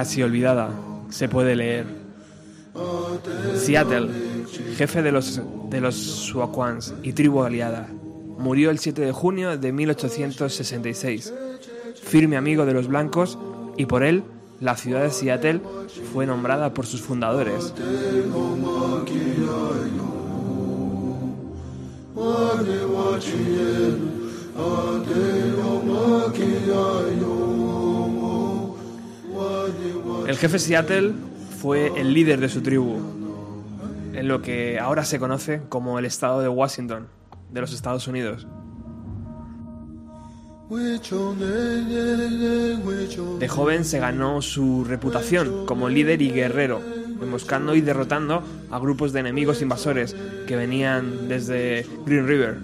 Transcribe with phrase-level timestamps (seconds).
[0.00, 0.70] Casi olvidada
[1.10, 1.84] se puede leer
[3.54, 4.08] Seattle,
[4.74, 7.86] jefe de los, de los Suaquans y tribu aliada,
[8.38, 11.34] murió el 7 de junio de 1866.
[12.02, 13.38] Firme amigo de los blancos
[13.76, 14.24] y por él
[14.58, 15.60] la ciudad de Seattle
[16.14, 17.74] fue nombrada por sus fundadores.
[30.30, 31.12] El jefe Seattle
[31.60, 33.00] fue el líder de su tribu,
[34.12, 37.08] en lo que ahora se conoce como el estado de Washington,
[37.50, 38.46] de los Estados Unidos.
[43.40, 46.80] De joven se ganó su reputación como líder y guerrero,
[47.20, 50.14] emboscando y derrotando a grupos de enemigos invasores
[50.46, 52.58] que venían desde Green River.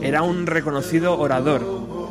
[0.00, 1.62] Era un reconocido orador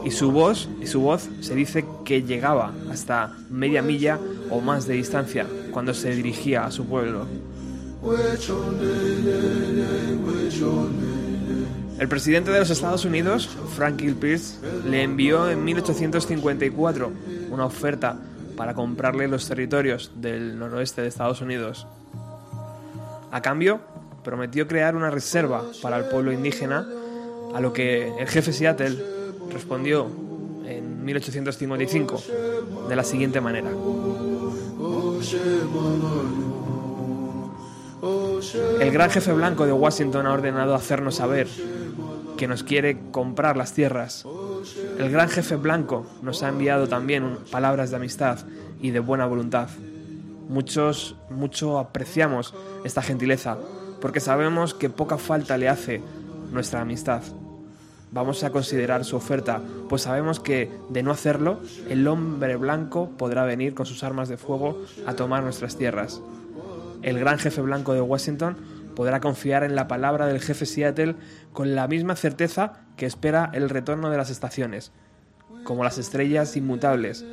[0.03, 4.19] y su voz y su voz se dice que llegaba hasta media milla
[4.50, 7.25] o más de distancia cuando se dirigía a su pueblo.
[11.97, 17.11] El presidente de los Estados Unidos, Franklin Pierce, le envió en 1854
[17.50, 18.19] una oferta
[18.55, 21.88] para comprarle los territorios del noroeste de Estados Unidos.
[23.31, 23.81] A cambio,
[24.25, 26.85] prometió crear una reserva para el pueblo indígena,
[27.53, 28.97] a lo que el jefe Seattle
[29.53, 30.07] respondió
[30.65, 32.23] en 1855
[32.89, 33.69] de la siguiente manera.
[38.81, 41.47] El gran jefe blanco de Washington ha ordenado hacernos saber
[42.35, 44.25] que nos quiere comprar las tierras.
[44.97, 48.39] El gran jefe blanco nos ha enviado también palabras de amistad
[48.81, 49.69] y de buena voluntad.
[50.49, 52.53] Muchos, mucho apreciamos
[52.83, 53.57] esta gentileza
[54.05, 55.99] porque sabemos que poca falta le hace
[56.51, 57.23] nuestra amistad.
[58.11, 63.45] Vamos a considerar su oferta, pues sabemos que, de no hacerlo, el hombre blanco podrá
[63.45, 66.21] venir con sus armas de fuego a tomar nuestras tierras.
[67.01, 68.57] El gran jefe blanco de Washington
[68.95, 71.16] podrá confiar en la palabra del jefe Seattle
[71.51, 74.91] con la misma certeza que espera el retorno de las estaciones.
[75.63, 77.25] Como las estrellas inmutables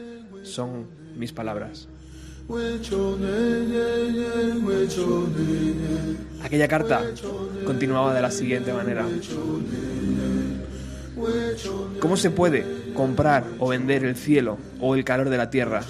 [0.43, 0.87] son
[1.19, 1.91] mis palabras.
[6.43, 7.03] Aquella carta
[7.65, 9.07] continuaba de la siguiente manera.
[11.99, 15.83] ¿Cómo se puede comprar o vender el cielo o el calor de la tierra?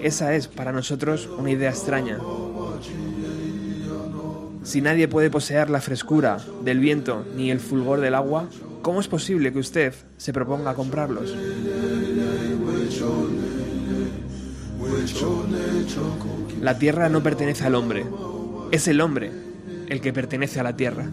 [0.00, 2.18] Esa es para nosotros una idea extraña.
[4.62, 8.48] Si nadie puede poseer la frescura del viento ni el fulgor del agua,
[8.82, 11.34] ¿cómo es posible que usted se proponga comprarlos?
[16.60, 18.04] La tierra no pertenece al hombre,
[18.70, 19.30] es el hombre
[19.88, 21.10] el que pertenece a la tierra.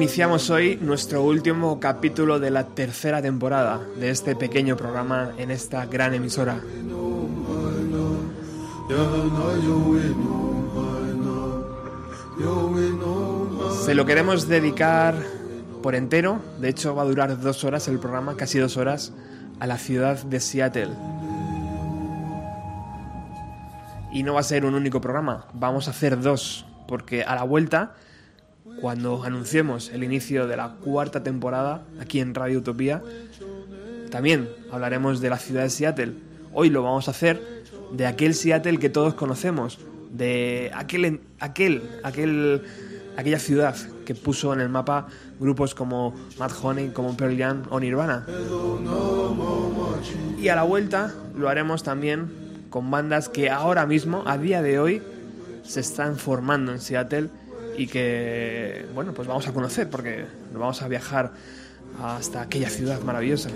[0.00, 5.84] Iniciamos hoy nuestro último capítulo de la tercera temporada de este pequeño programa en esta
[5.84, 6.58] gran emisora.
[13.84, 15.16] Se lo queremos dedicar
[15.82, 19.12] por entero, de hecho va a durar dos horas el programa, casi dos horas,
[19.58, 20.94] a la ciudad de Seattle.
[24.14, 27.42] Y no va a ser un único programa, vamos a hacer dos, porque a la
[27.42, 27.92] vuelta,
[28.80, 33.02] cuando anunciemos el inicio de la cuarta temporada aquí en Radio Utopía,
[34.10, 36.14] también hablaremos de la ciudad de Seattle.
[36.52, 37.40] Hoy lo vamos a hacer
[37.92, 39.78] de aquel Seattle que todos conocemos,
[40.10, 42.62] de aquel, aquel, aquel,
[43.16, 47.78] aquella ciudad que puso en el mapa grupos como Mad Honey, como Pearl Jam o
[47.78, 48.26] Nirvana.
[50.38, 52.30] Y a la vuelta lo haremos también
[52.70, 55.02] con bandas que ahora mismo, a día de hoy,
[55.62, 57.28] se están formando en Seattle
[57.80, 61.32] y que, bueno, pues vamos a conocer porque nos vamos a viajar
[61.98, 63.48] hasta aquella ciudad maravillosa.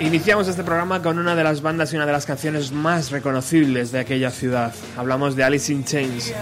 [0.00, 3.90] Iniciamos este programa con una de las bandas y una de las canciones más reconocibles
[3.90, 4.72] de aquella ciudad.
[4.96, 6.32] Hablamos de Alice in Chains.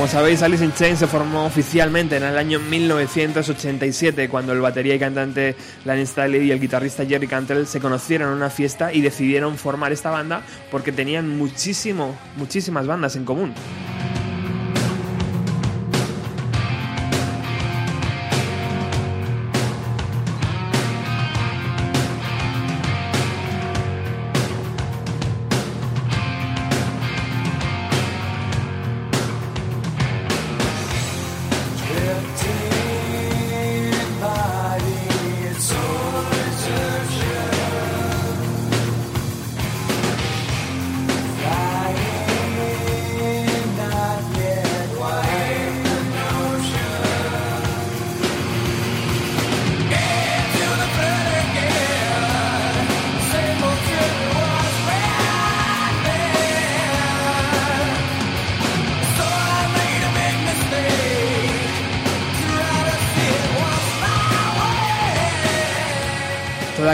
[0.00, 4.94] Como sabéis, Alice in Chains se formó oficialmente en el año 1987, cuando el batería
[4.94, 5.54] y cantante
[5.84, 9.92] Lane Staley y el guitarrista Jerry Cantrell se conocieron en una fiesta y decidieron formar
[9.92, 13.52] esta banda porque tenían muchísimo, muchísimas bandas en común.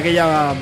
[0.07, 0.55] Aquella,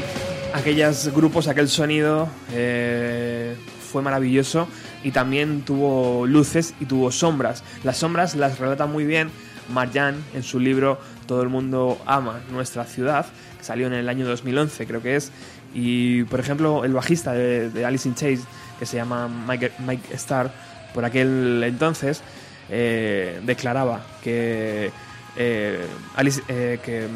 [0.55, 3.55] aquellos grupos, aquel sonido eh,
[3.93, 4.67] fue maravilloso
[5.03, 7.63] y también tuvo luces y tuvo sombras.
[7.83, 9.29] Las sombras las relata muy bien
[9.69, 13.27] Marjan en su libro Todo el mundo ama nuestra ciudad,
[13.59, 15.31] que salió en el año 2011 creo que es.
[15.75, 18.45] Y por ejemplo el bajista de, Alice in Chains,
[18.79, 20.51] que se llama Mike, Mike Starr,
[20.95, 22.23] por aquel entonces
[22.71, 24.91] eh, declaraba que
[25.37, 25.87] eh,
[26.17, 27.09] Alice, que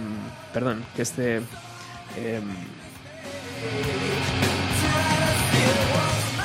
[0.52, 1.40] perdón, que este
[2.18, 2.42] Em,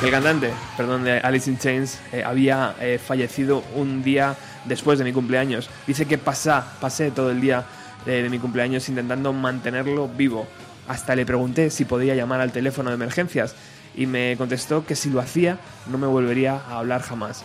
[0.03, 5.05] el cantante, perdón, de Alice in Chains eh, había eh, fallecido un día después de
[5.05, 5.69] mi cumpleaños.
[5.87, 7.65] Dice que pasa, pasé todo el día
[8.05, 10.45] de, mi cumpleaños intentando mantenerlo vivo.
[10.87, 13.55] Hasta le pregunté si podía llamar al teléfono de emergencias
[13.95, 17.43] y me contestó que si lo hacía no me volvería a hablar jamás.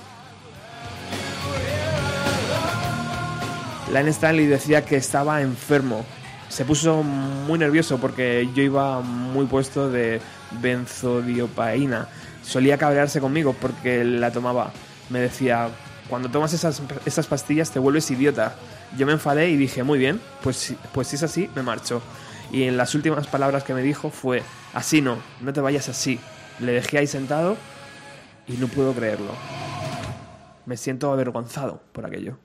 [3.91, 6.05] Stanley decía que estaba enfermo
[6.49, 10.21] se puso muy nervioso porque yo iba muy puesto de
[10.61, 12.09] benzodiopaína.
[12.43, 14.73] Solía cabrearse conmigo porque la tomaba.
[15.11, 15.69] Me decía,
[16.09, 18.55] cuando tomas esas, esas pastillas te vuelves idiota.
[18.97, 22.03] Yo me enfadé y dije, muy bien, pues, pues si es así, me marcho.
[22.51, 26.19] Y en las últimas palabras que me dijo fue, así no, no te vayas así.
[26.61, 27.57] Le dejé ahí sentado
[28.47, 29.33] y no puedo creerlo.
[30.65, 32.39] Me siento avergonzado por aquello.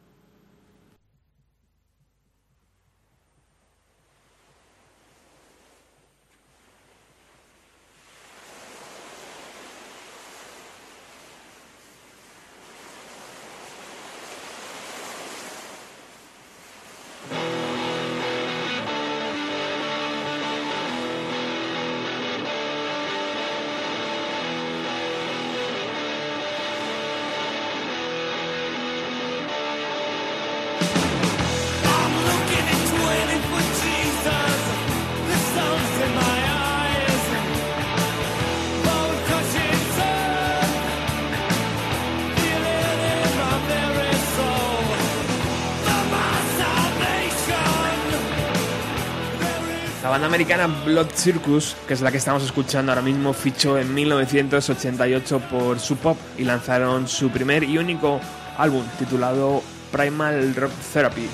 [50.10, 55.40] Banda americana Blood Circus, que es la que estamos escuchando ahora mismo, fichó en 1988
[55.50, 58.20] por Sub Pop y lanzaron su primer y único
[58.58, 61.30] álbum titulado Primal Rock Therapy.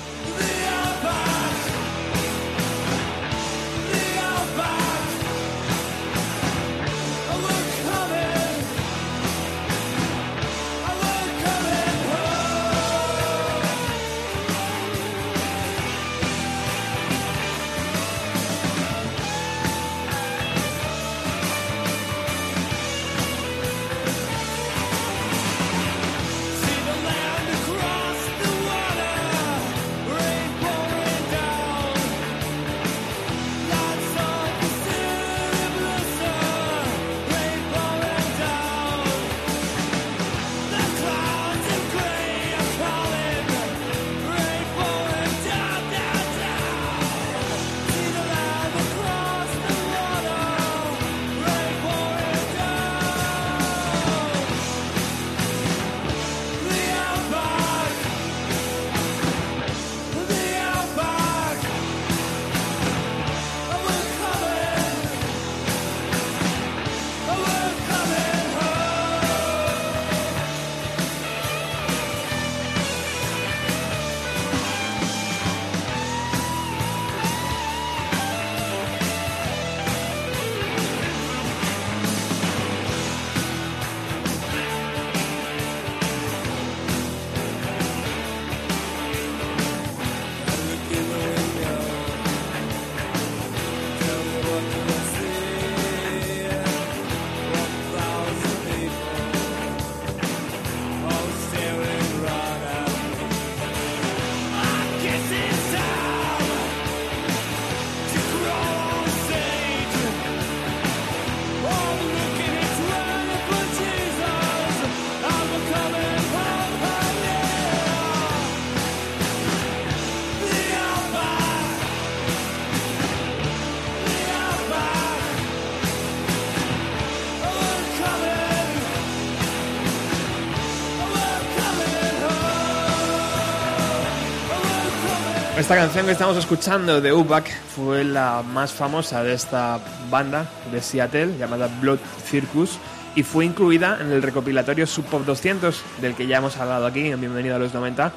[135.70, 139.78] Esta canción que estamos escuchando de Ubac fue la más famosa de esta
[140.10, 142.76] banda de Seattle llamada Blood Circus
[143.14, 147.06] y fue incluida en el recopilatorio Sub Pop 200 del que ya hemos hablado aquí
[147.06, 148.12] en Bienvenido a los 90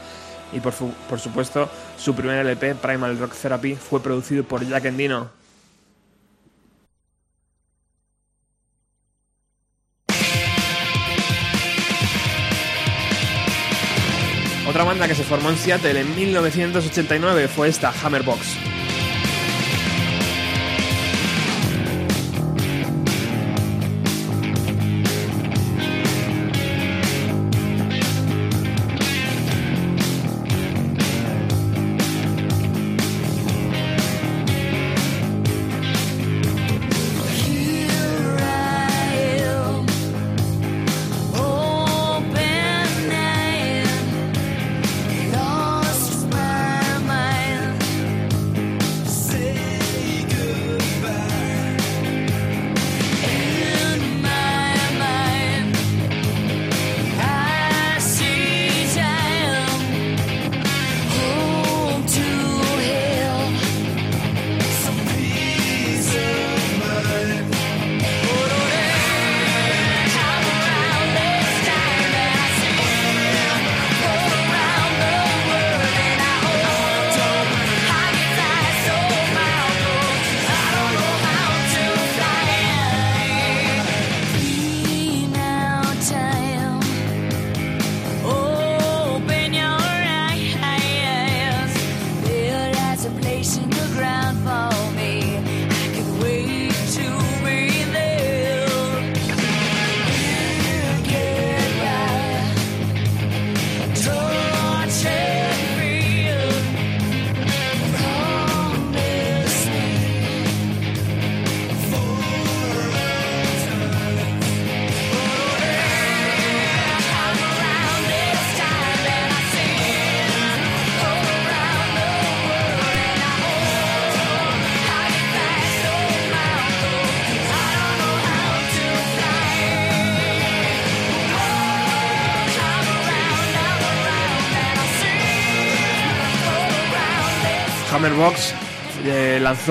[0.51, 0.73] y por,
[1.07, 5.29] por supuesto su primer LP Primal Rock Therapy fue producido por Jack Endino
[15.33, 18.82] formó en Seattle en 1989 fue esta, Hammerbox.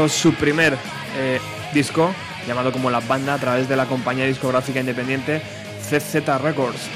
[0.09, 0.79] Su primer
[1.19, 1.39] eh,
[1.75, 2.15] disco,
[2.47, 5.43] llamado como La Banda, a través de la compañía discográfica independiente
[5.83, 6.89] CZ Records.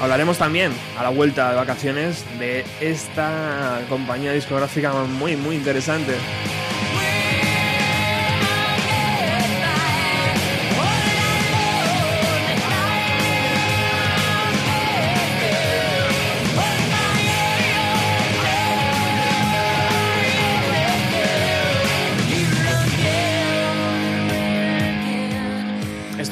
[0.00, 6.14] Hablaremos también a la vuelta de vacaciones de esta compañía discográfica muy muy interesante.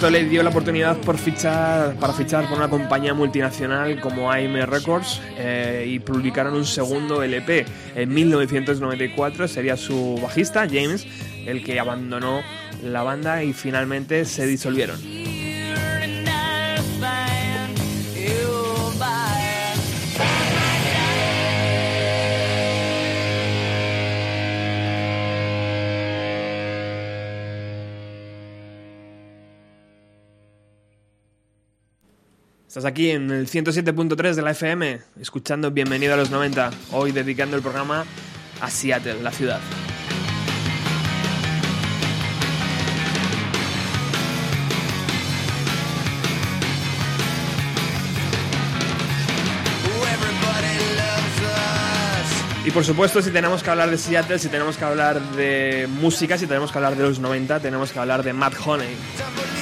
[0.06, 4.54] Esto le dio la oportunidad por fichar, para fichar por una compañía multinacional como AM
[4.64, 7.66] Records eh, y publicaron un segundo LP.
[7.96, 11.08] En 1994 sería su bajista, James,
[11.44, 12.42] el que abandonó
[12.84, 15.15] la banda y finalmente se disolvieron.
[32.76, 37.56] Estás aquí en el 107.3 de la FM, escuchando Bienvenido a los 90, hoy dedicando
[37.56, 38.04] el programa
[38.60, 39.60] a Seattle, la ciudad.
[52.67, 56.36] Y por supuesto, si tenemos que hablar de Seattle, si tenemos que hablar de música,
[56.36, 59.55] si tenemos que hablar de los 90, tenemos que hablar de Matt Honey.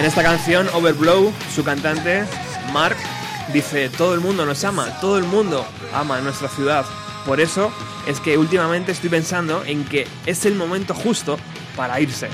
[0.00, 2.24] En esta canción, Overblow, su cantante,
[2.72, 2.96] Mark,
[3.52, 6.86] dice, todo el mundo nos ama, todo el mundo ama nuestra ciudad.
[7.26, 7.70] Por eso
[8.06, 11.36] es que últimamente estoy pensando en que es el momento justo
[11.76, 12.30] para irse.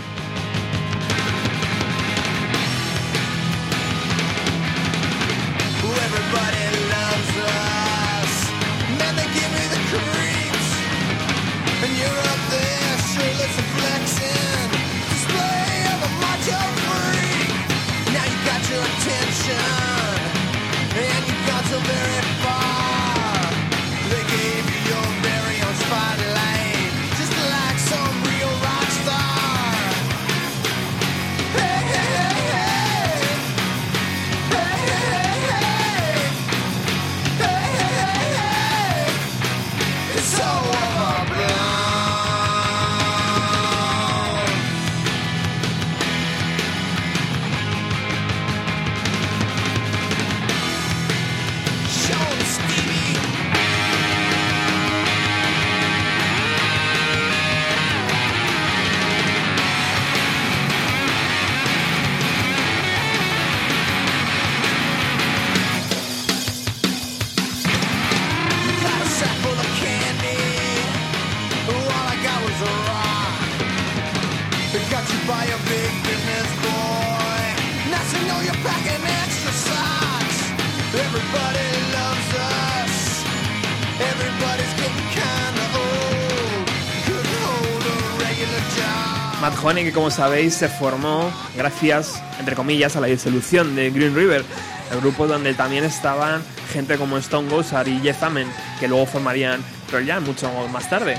[89.77, 94.43] Que como sabéis se formó gracias, entre comillas, a la disolución de Green River,
[94.91, 98.49] el grupo donde también estaban gente como Stone Gossard y Jeff Amen,
[98.81, 101.19] que luego formarían pero ya mucho más tarde.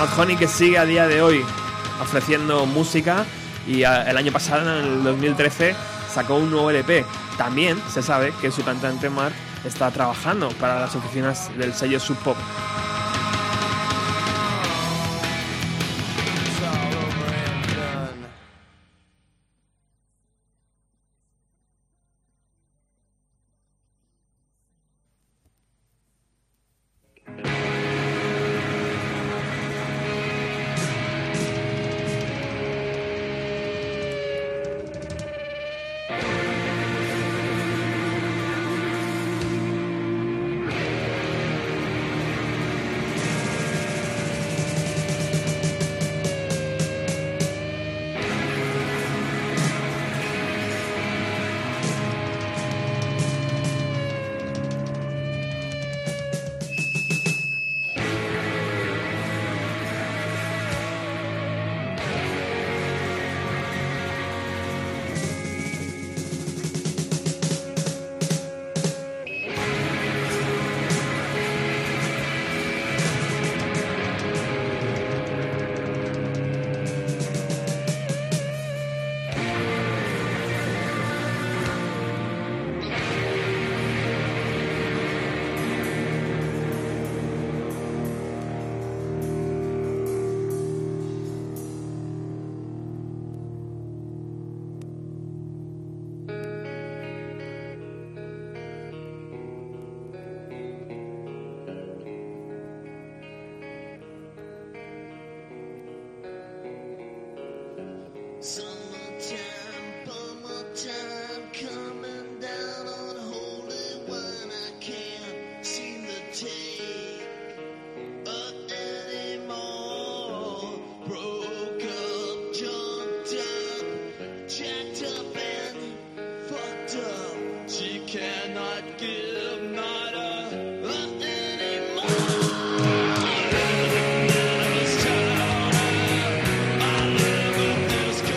[0.00, 1.44] Matt Honey que sigue a día de hoy
[2.02, 3.24] ofreciendo música
[3.64, 5.76] y el año pasado, en el 2013,
[6.12, 7.06] sacó un nuevo LP
[7.38, 12.16] también se sabe que su cantante Mark está trabajando para las oficinas del sello Sub
[12.18, 12.36] Pop.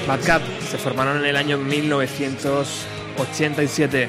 [0.07, 4.07] Bad Cat se formaron en el año 1987.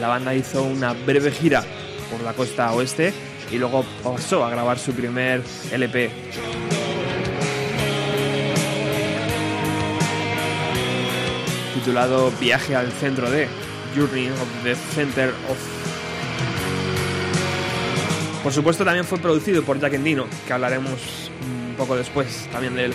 [0.00, 1.62] La banda hizo una breve gira
[2.10, 3.14] por la costa oeste
[3.50, 6.10] y luego pasó a grabar su primer LP.
[11.74, 13.48] Titulado Viaje al centro de
[13.96, 15.56] Journey of the Center of.
[18.42, 22.84] Por supuesto, también fue producido por Jack Endino, que hablaremos un poco después también de
[22.86, 22.92] él.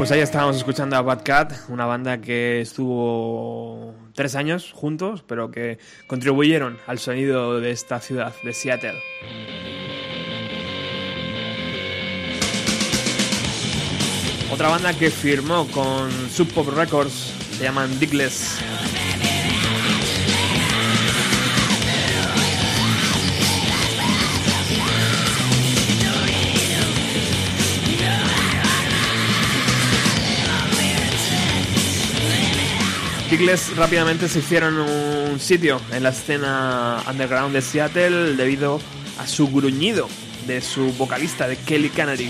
[0.00, 5.50] Pues ahí estábamos escuchando a Bad Cat, una banda que estuvo tres años juntos, pero
[5.50, 8.98] que contribuyeron al sonido de esta ciudad, de Seattle.
[14.50, 18.58] Otra banda que firmó con Sub Pop Records se llaman Dickless.
[33.30, 38.80] Dickless rápidamente se hicieron un sitio en la escena underground de Seattle debido
[39.20, 40.08] a su gruñido
[40.48, 42.28] de su vocalista, de Kelly Canary.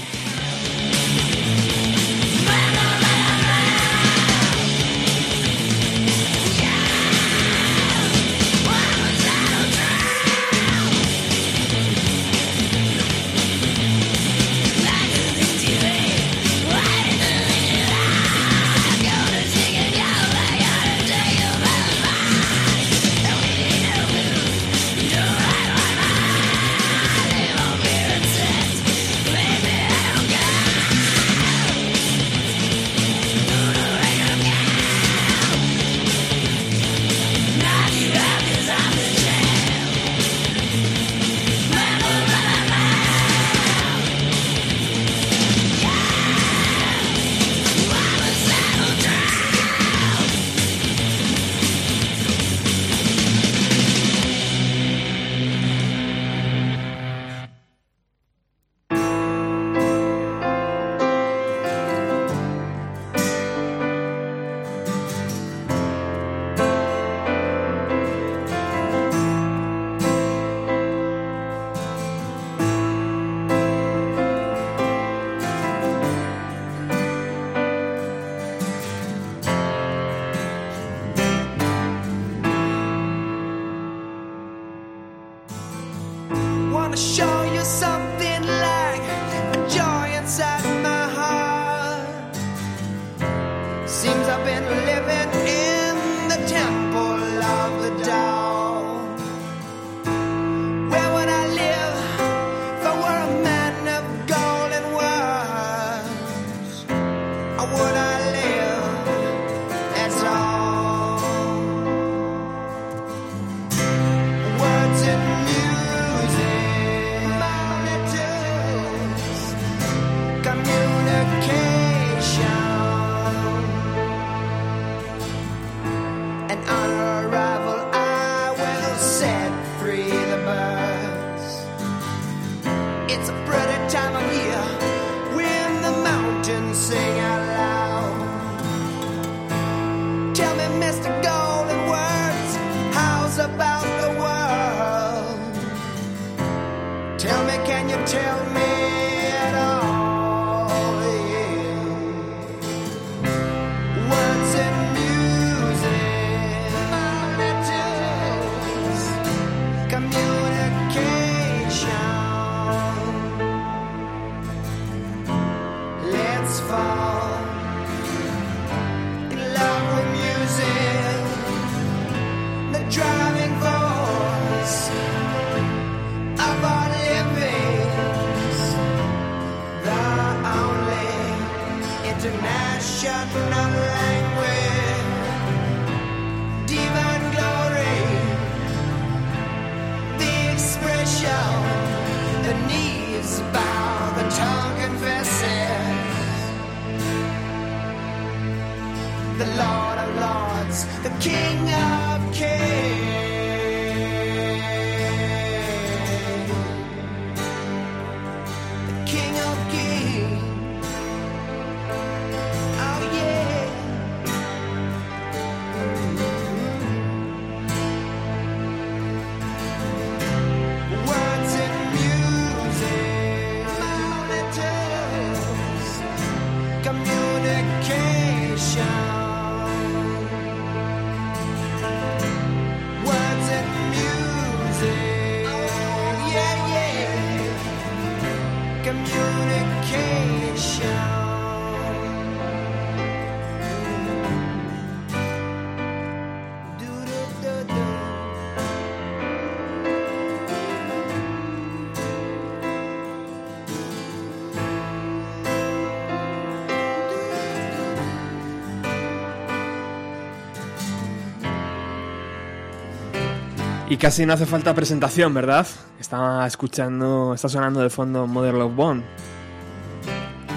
[263.90, 265.66] Y casi no hace falta presentación, ¿verdad?
[265.98, 269.02] Estaba escuchando, está sonando de fondo Mother Love Bone.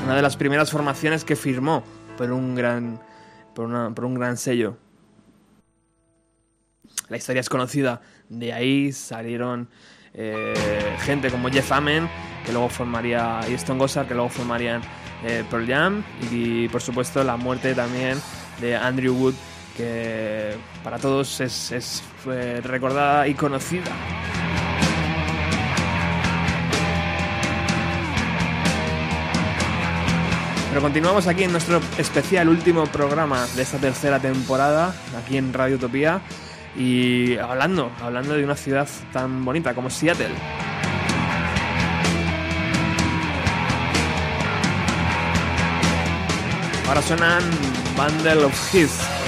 [0.06, 1.84] Una de las primeras formaciones que firmó
[2.16, 3.02] por un gran,
[3.56, 4.78] por, por un gran sello.
[7.10, 8.02] La historia es conocida.
[8.30, 9.68] De ahí salieron
[10.14, 10.54] eh,
[11.00, 12.08] gente como Jeff Amen,
[12.46, 14.84] que luego formaría, y Stone Gossard, que luego formarían
[15.26, 16.04] eh, Pearl Jam.
[16.30, 18.22] Y por supuesto la muerte también
[18.62, 19.34] de Andrew Wood,
[19.76, 23.92] que para todos es, recordada y conocida.
[30.70, 35.76] Pero continuamos aquí en nuestro especial último programa de esta tercera temporada, aquí en Radio
[35.76, 36.22] Utopía,
[36.76, 40.34] y hablando, hablando de una ciudad tan bonita como Seattle.
[46.88, 47.44] Ahora suenan
[47.96, 49.23] Bundle of Hits.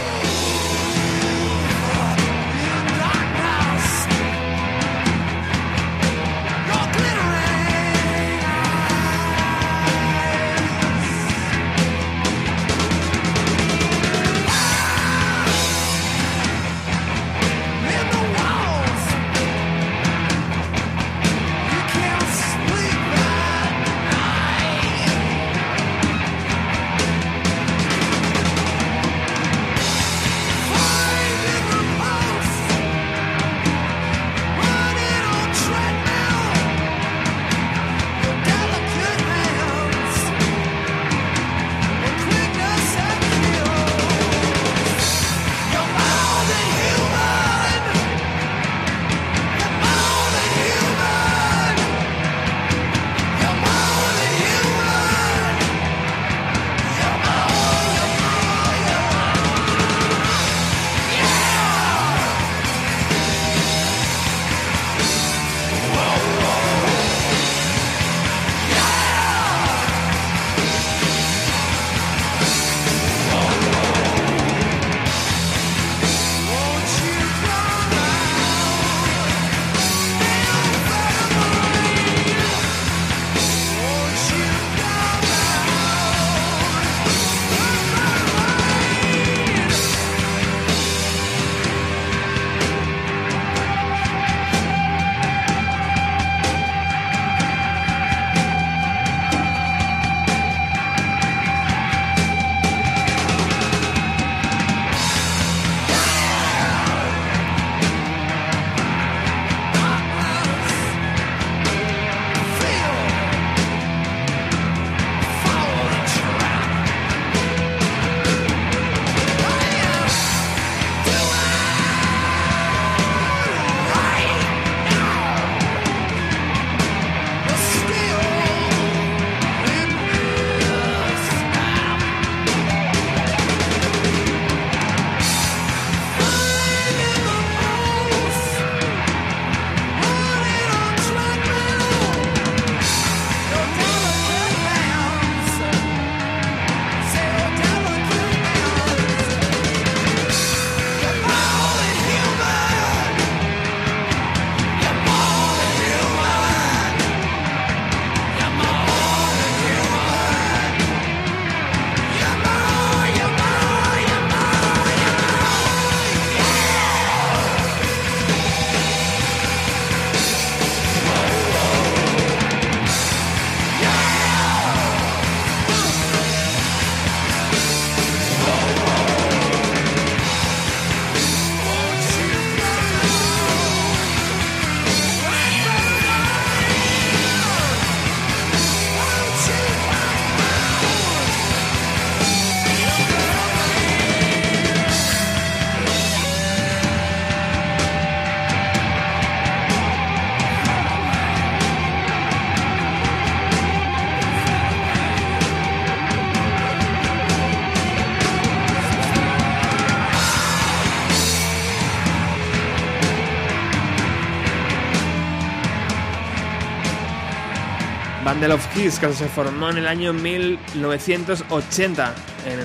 [218.46, 222.14] Bundle of Kiss, que se formó en el año 1980
[222.46, 222.60] en,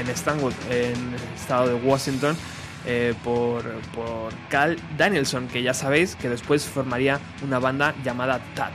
[0.00, 2.34] en Stanwood, en el estado de Washington,
[2.86, 3.62] eh, por,
[3.94, 8.72] por Cal Danielson, que ya sabéis que después formaría una banda llamada Tat.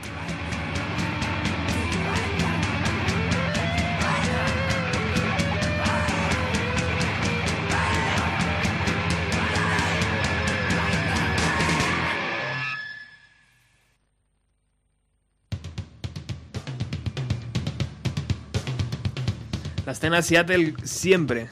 [20.08, 21.48] Escena Seattle siempre,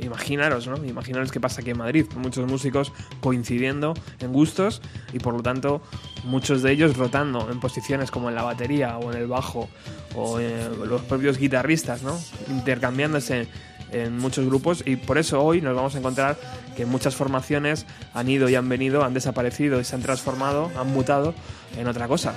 [0.00, 0.82] imaginaros, ¿no?
[0.84, 4.80] Imaginaros qué pasa aquí en Madrid, muchos músicos coincidiendo en gustos
[5.12, 5.82] y por lo tanto
[6.24, 9.68] muchos de ellos rotando en posiciones como en la batería o en el bajo
[10.14, 12.18] o los propios guitarristas, ¿no?
[12.48, 13.46] Intercambiándose
[13.92, 16.38] en muchos grupos y por eso hoy nos vamos a encontrar
[16.76, 20.92] que muchas formaciones han ido y han venido, han desaparecido y se han transformado, han
[20.92, 21.34] mutado
[21.76, 22.34] en otra cosa.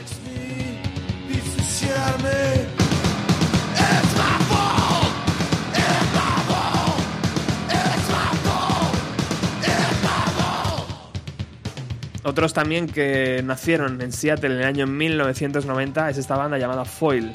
[12.23, 17.31] Otros también que nacieron en Seattle en el año 1990 es esta banda llamada Foil.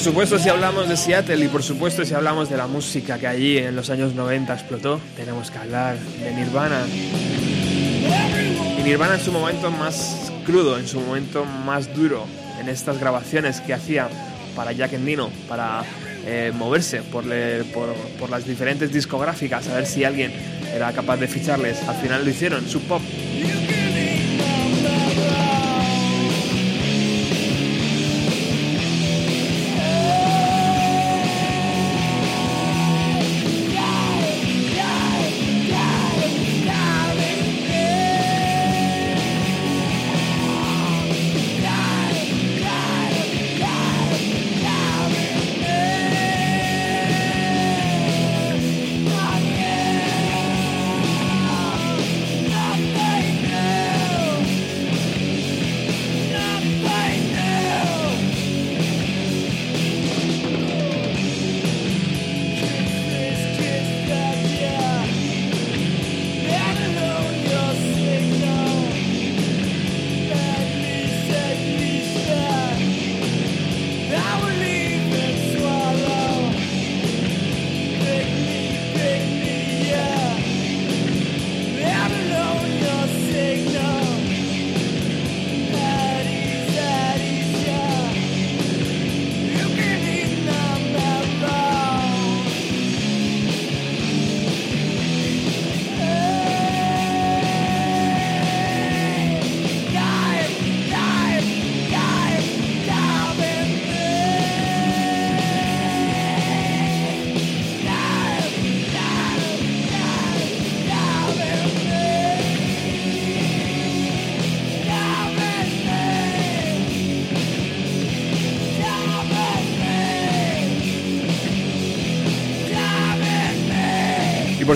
[0.00, 3.58] Supuesto, si hablamos de Seattle y por supuesto, si hablamos de la música que allí
[3.58, 6.86] en los años 90 explotó, tenemos que hablar de Nirvana.
[8.78, 12.24] Y Nirvana en su momento más crudo, en su momento más duro,
[12.58, 14.08] en estas grabaciones que hacía
[14.56, 15.82] para Jack Endino, para
[16.24, 17.24] eh, moverse por,
[17.74, 20.32] por, por las diferentes discográficas, a ver si alguien
[20.74, 21.82] era capaz de ficharles.
[21.86, 23.02] Al final lo hicieron, Sub Pop.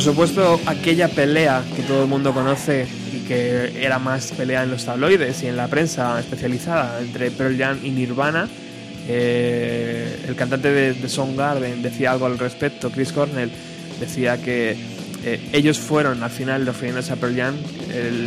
[0.04, 4.84] Supuesto aquella pelea que todo el mundo conoce y que era más pelea en los
[4.84, 8.46] tabloides y en la prensa especializada entre Pearl Jam y Nirvana.
[9.08, 13.50] Eh, el cantante de, de Soundgarden decía algo al respecto, Chris Cornell
[13.98, 14.76] decía que
[15.24, 17.54] eh, ellos fueron al final refiriéndose a Pearl Jam,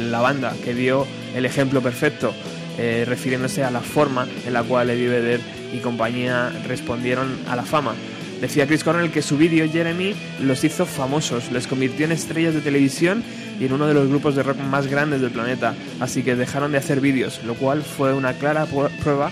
[0.09, 1.05] la banda que dio
[1.35, 2.33] el ejemplo perfecto,
[2.79, 5.41] eh, refiriéndose a la forma en la cual Eddie Vedder
[5.73, 7.93] y compañía respondieron a la fama.
[8.41, 12.61] Decía Chris Cornell que su vídeo Jeremy los hizo famosos, les convirtió en estrellas de
[12.61, 13.23] televisión
[13.59, 16.71] y en uno de los grupos de rock más grandes del planeta, así que dejaron
[16.71, 18.67] de hacer vídeos, lo cual fue una clara
[19.03, 19.31] prueba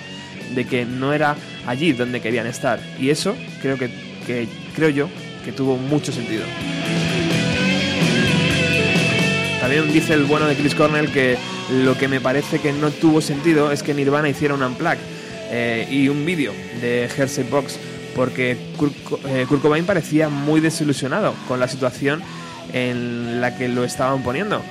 [0.56, 1.36] de que no era
[1.68, 2.80] allí donde querían estar.
[2.99, 3.89] Y eso creo que,
[4.76, 5.10] creo yo
[5.43, 6.43] que tuvo mucho sentido.
[9.62, 11.38] También dice el bueno de Chris Cornell que
[11.84, 14.97] lo que me parece que no tuvo sentido es que Nirvana hiciera un unplug
[15.51, 17.80] eh, y un vídeo de Hersey Box
[18.16, 22.22] porque eh, Kurt, Cobain parecía muy desilusionado con la situación
[22.74, 24.61] en la que lo estaban poniendo.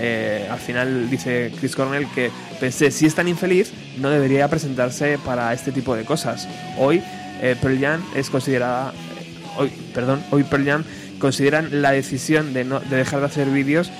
[0.00, 2.30] Eh, al final dice Chris Cornell que
[2.60, 6.48] pensé, si es tan infeliz, no debería presentarse para este tipo de cosas.
[6.78, 7.02] Hoy
[7.40, 10.84] eh, Pearl Jam es considerada, eh, hoy, perdón, hoy Pearl Jam
[11.18, 13.90] consideran la decisión de, no, de dejar de hacer vídeos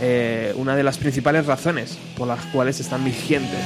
[0.00, 3.60] eh, una de las principales razones por las cuales están vigentes.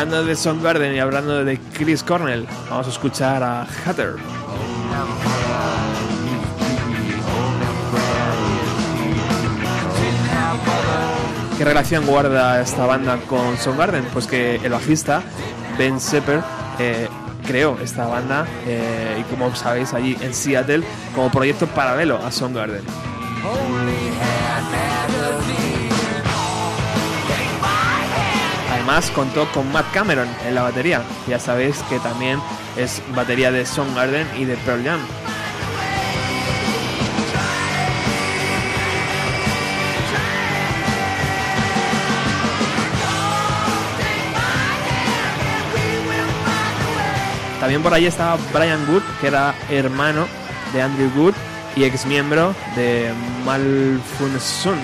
[0.00, 4.14] Hablando de Soundgarden y hablando de Chris Cornell, vamos a escuchar a Hatter.
[11.58, 14.04] ¿Qué relación guarda esta banda con Soundgarden?
[14.14, 15.22] Pues que el bajista
[15.76, 16.40] Ben Sepper
[16.78, 17.06] eh,
[17.46, 20.82] creó esta banda eh, y como sabéis allí en Seattle
[21.14, 22.84] como proyecto paralelo a Soundgarden.
[28.80, 31.02] Además contó con Matt Cameron en la batería.
[31.28, 32.40] Ya sabéis que también
[32.78, 35.00] es batería de Soundgarden y de Pearl Jam.
[47.60, 50.26] También por ahí estaba Brian Good, que era hermano
[50.72, 51.34] de Andrew Good
[51.76, 53.12] y ex miembro de
[53.44, 54.78] Malfunction.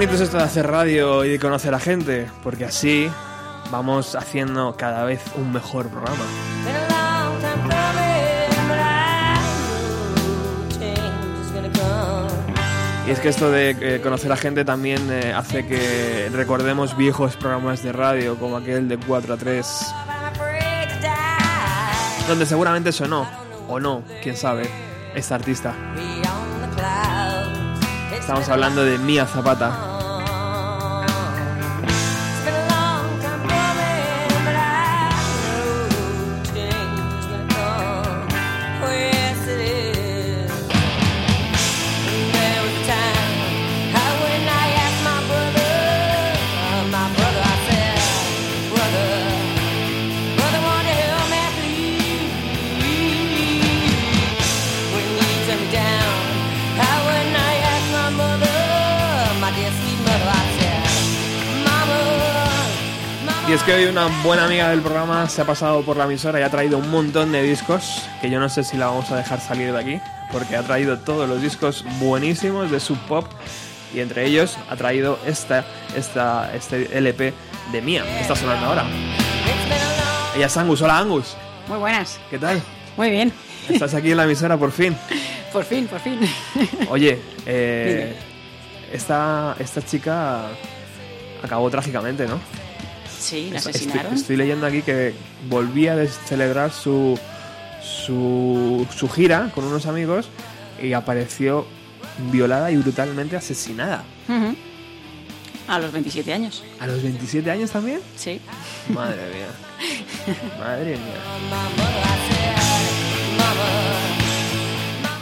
[0.00, 3.10] Bonito es esto de hacer radio y de conocer a gente, porque así
[3.70, 6.24] vamos haciendo cada vez un mejor programa.
[13.06, 17.36] Y es que esto de eh, conocer a gente también eh, hace que recordemos viejos
[17.36, 22.26] programas de radio como aquel de 4 a 3, I'm afraid to die.
[22.26, 23.28] donde seguramente sonó,
[23.68, 24.62] o no, quién sabe,
[25.14, 25.74] esta artista.
[28.18, 29.89] Estamos hablando de Mia Zapata.
[63.80, 66.76] Hoy una buena amiga del programa se ha pasado por la emisora y ha traído
[66.76, 69.78] un montón de discos que yo no sé si la vamos a dejar salir de
[69.78, 70.00] aquí,
[70.30, 73.24] porque ha traído todos los discos buenísimos de Sub Pop
[73.94, 75.64] y entre ellos ha traído esta,
[75.96, 77.32] esta, este LP
[77.72, 78.84] de Mia, que está sonando ahora.
[80.36, 82.20] Ella es Angus, hola Angus, Muy buenas.
[82.28, 82.60] ¿qué tal?
[82.98, 83.32] Muy bien.
[83.66, 84.94] Estás aquí en la emisora por fin.
[85.54, 86.20] Por fin, por fin.
[86.90, 88.14] Oye, eh,
[88.92, 90.48] esta, esta chica
[91.42, 92.38] acabó trágicamente, ¿no?
[93.20, 94.14] Sí, la Estoy- asesinaron.
[94.14, 95.14] Estoy, leyendo aquí que
[95.48, 97.18] volvía a celebrar su,
[97.82, 100.28] su, su gira con unos amigos
[100.82, 101.66] y apareció
[102.32, 104.02] violada y brutalmente asesinada.
[105.68, 106.64] A los 27 años.
[106.80, 108.00] ¿A los 27 años también?
[108.16, 108.40] Sí.
[108.88, 109.46] Madre mía.
[110.58, 111.20] Madre mía.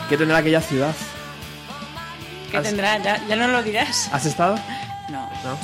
[0.09, 0.95] ¿Qué tendrá aquella ciudad?
[2.51, 2.97] ¿Qué tendrá?
[3.03, 4.09] ¿Ya, ya no lo dirás?
[4.13, 4.55] ¿Has estado?
[5.11, 5.29] No.
[5.45, 5.59] No.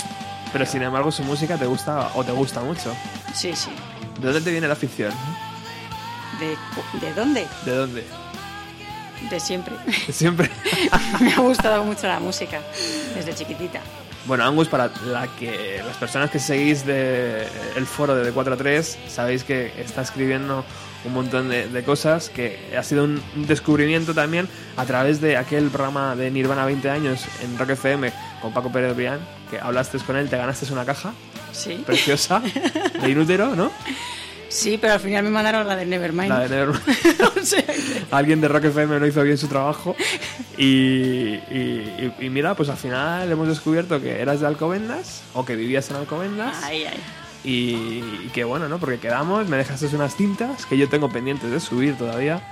[0.55, 2.95] Pero sin embargo su música te gusta o te gusta mucho.
[3.35, 3.71] Sí, sí.
[4.21, 5.13] ¿De dónde te viene la afición?
[6.39, 6.57] ¿De,
[7.05, 7.49] ¿de dónde?
[7.65, 8.05] ¿De dónde?
[9.29, 9.75] De siempre.
[10.13, 10.49] Siempre.
[11.21, 12.61] Me ha gustado mucho la música
[13.17, 13.81] desde chiquitita.
[14.27, 18.57] Bueno, Angus, para la que las personas que seguís de el foro de 4 a
[18.57, 20.65] 3, sabéis que está escribiendo
[21.05, 25.69] un montón de, de cosas, que ha sido un descubrimiento también a través de aquel
[25.69, 29.19] programa de Nirvana 20 años en Rock FM con Paco Pérez Brián,
[29.51, 31.13] que hablaste con él, te ganaste una caja
[31.53, 31.83] Sí.
[31.87, 32.41] preciosa
[33.03, 33.71] de inútero, ¿no?
[34.49, 36.29] Sí, pero al final me mandaron la de Nevermind.
[36.29, 36.83] La de Nevermind.
[37.41, 37.75] O sea que-
[38.13, 39.97] Alguien de Rock FM no hizo bien su trabajo
[40.57, 45.45] y, y- y- y mira, pues al final hemos descubierto que eras de Alcobendas o
[45.45, 46.57] que vivías en Alcobendas.
[46.63, 46.99] Ay, ay.
[47.45, 47.51] Y,
[48.27, 48.79] y que bueno, ¿no?
[48.79, 52.43] Porque quedamos, me dejaste unas cintas que yo tengo pendientes de subir todavía.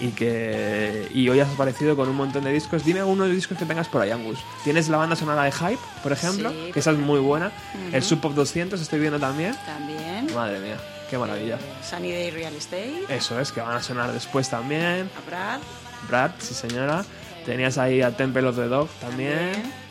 [0.00, 2.84] Y que y hoy has aparecido con un montón de discos.
[2.84, 4.38] Dime algunos discos que tengas por ahí, Angus.
[4.64, 7.52] Tienes la banda sonora de Hype, por ejemplo, Sí, que esa es muy buena.
[7.92, 9.56] El Sub Pop 200 estoy viendo también.
[9.66, 10.32] También.
[10.34, 10.76] Madre mía,
[11.10, 11.58] qué maravilla.
[11.88, 13.04] Sunny Day Real Estate.
[13.08, 15.10] Eso es, que van a sonar después también.
[15.16, 15.60] A Brad.
[16.08, 17.04] Brad, sí señora.
[17.44, 19.52] Tenías ahí a Temple of the Dog también.
[19.52, 19.86] También.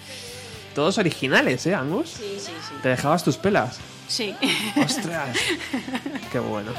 [0.75, 2.09] Todos originales, ¿eh, Angus?
[2.09, 2.75] Sí, sí, sí.
[2.83, 3.79] Te dejabas tus pelas.
[4.09, 4.35] Sí.
[4.75, 5.37] ¡Ostras!
[6.31, 6.71] qué bueno.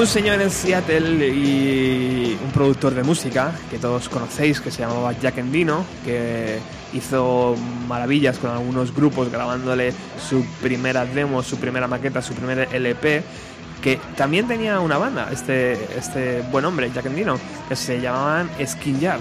[0.00, 5.12] Un señor en Seattle y un productor de música que todos conocéis que se llamaba
[5.12, 6.58] Jack Endino, que
[6.94, 7.54] hizo
[7.86, 9.92] maravillas con algunos grupos grabándole
[10.26, 13.22] su primera demo, su primera maqueta, su primer LP,
[13.82, 17.38] que también tenía una banda, este, este buen hombre, Jack Endino,
[17.68, 19.20] que se llamaban Skin Yard.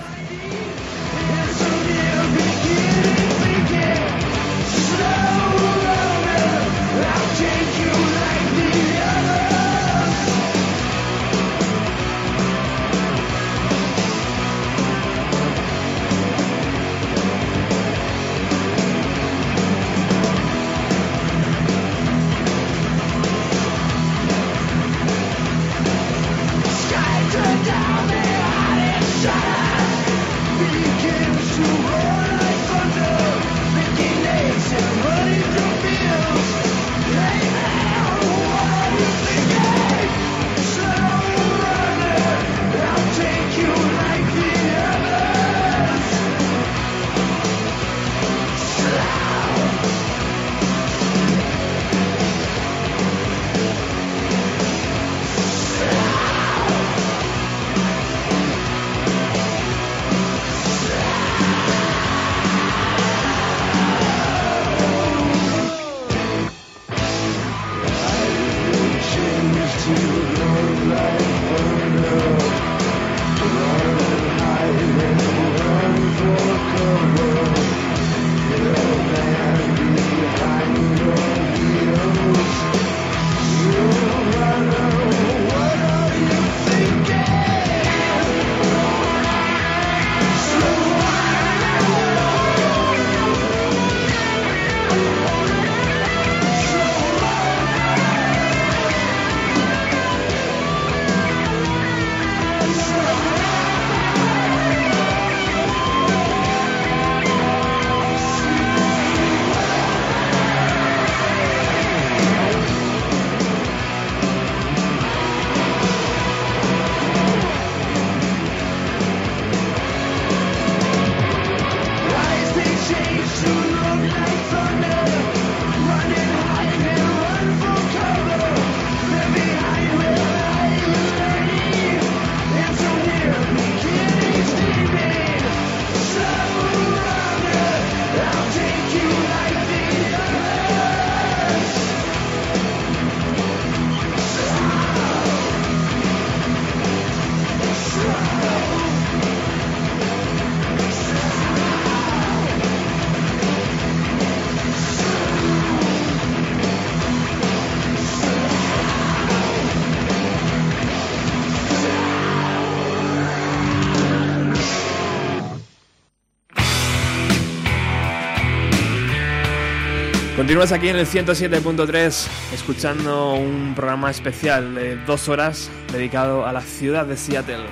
[170.50, 176.62] Continúas aquí en el 107.3 escuchando un programa especial de dos horas dedicado a la
[176.62, 177.68] ciudad de Seattle.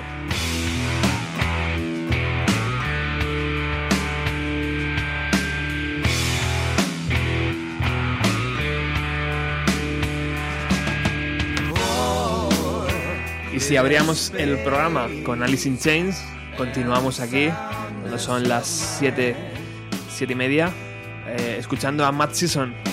[13.52, 16.22] Y si abríamos el programa con Alice in Chains,
[16.56, 17.50] continuamos aquí,
[18.02, 18.68] cuando son las
[19.00, 19.34] 7,
[20.08, 20.72] siete y media,
[21.68, 22.87] escuchando a Matt Season.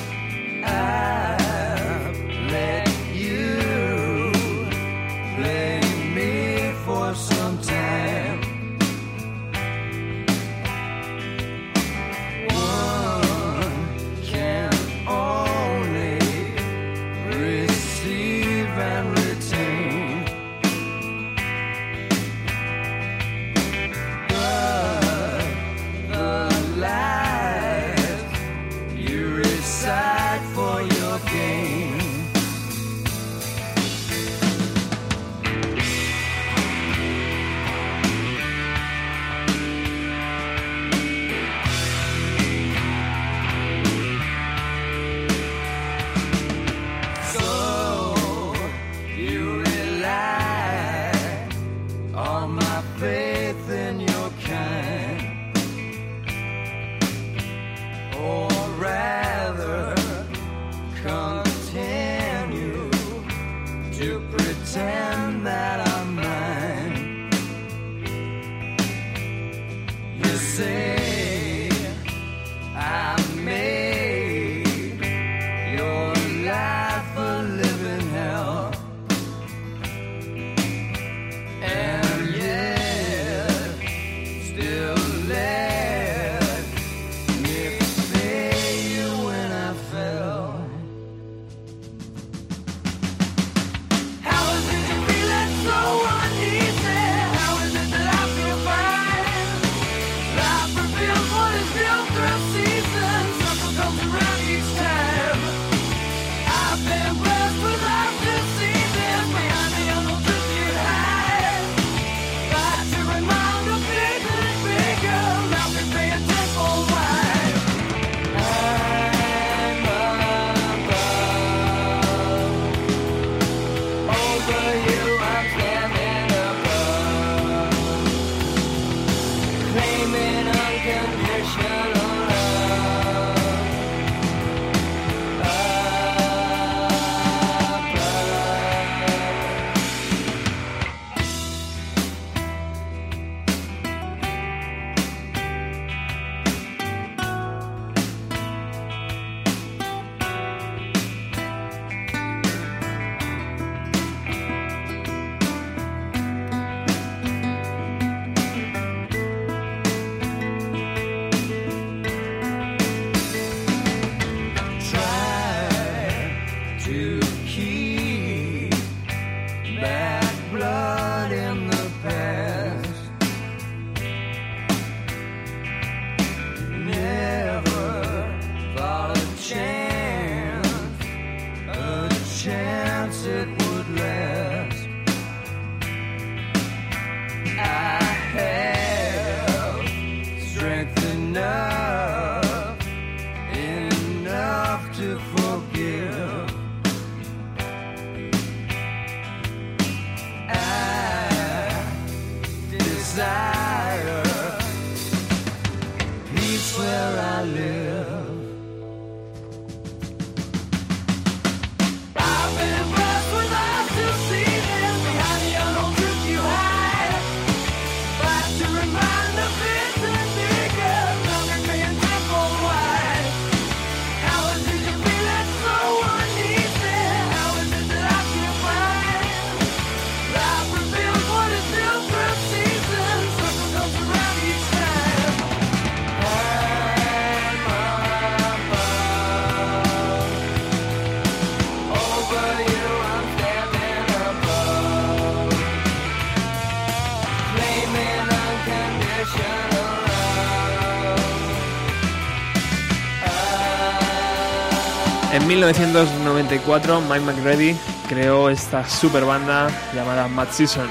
[255.46, 257.78] En 1994, Mike McReady
[258.10, 260.88] creó esta super banda llamada Mad Season.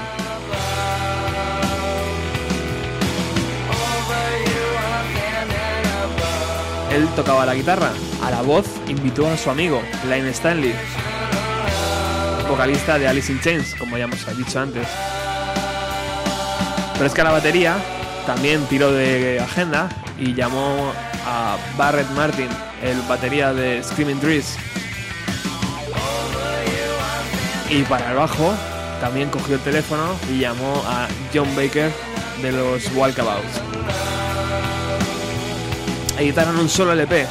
[6.89, 7.91] Él tocaba la guitarra,
[8.23, 10.73] a la voz invitó a su amigo, Lane Stanley,
[12.47, 14.87] vocalista de Alice in Chains, como ya hemos dicho antes.
[16.93, 17.75] Pero es que a la batería
[18.25, 20.93] también tiró de agenda y llamó
[21.25, 22.49] a Barrett Martin,
[22.81, 24.57] el batería de Screaming Trees.
[27.69, 28.53] Y para el bajo
[29.01, 31.91] también cogió el teléfono y llamó a John Baker
[32.41, 33.61] de los Walkabouts.
[36.17, 37.27] Editaron un solo LP.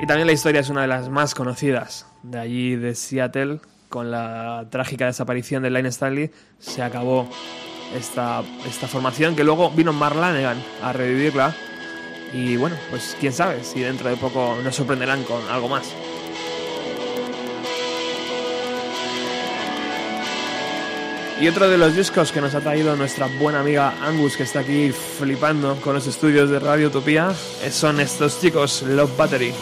[0.00, 2.06] Y también la historia es una de las más conocidas.
[2.22, 7.28] De allí de Seattle, con la trágica desaparición de Line Stanley, se acabó
[7.94, 11.54] esta, esta formación que luego vino Mark Lanegan a revivirla.
[12.32, 15.92] Y bueno, pues quién sabe si dentro de poco nos sorprenderán con algo más.
[21.40, 24.60] Y otro de los discos que nos ha traído nuestra buena amiga Angus, que está
[24.60, 27.34] aquí flipando con los estudios de Radio Utopía,
[27.70, 29.52] son estos chicos, Love Battery.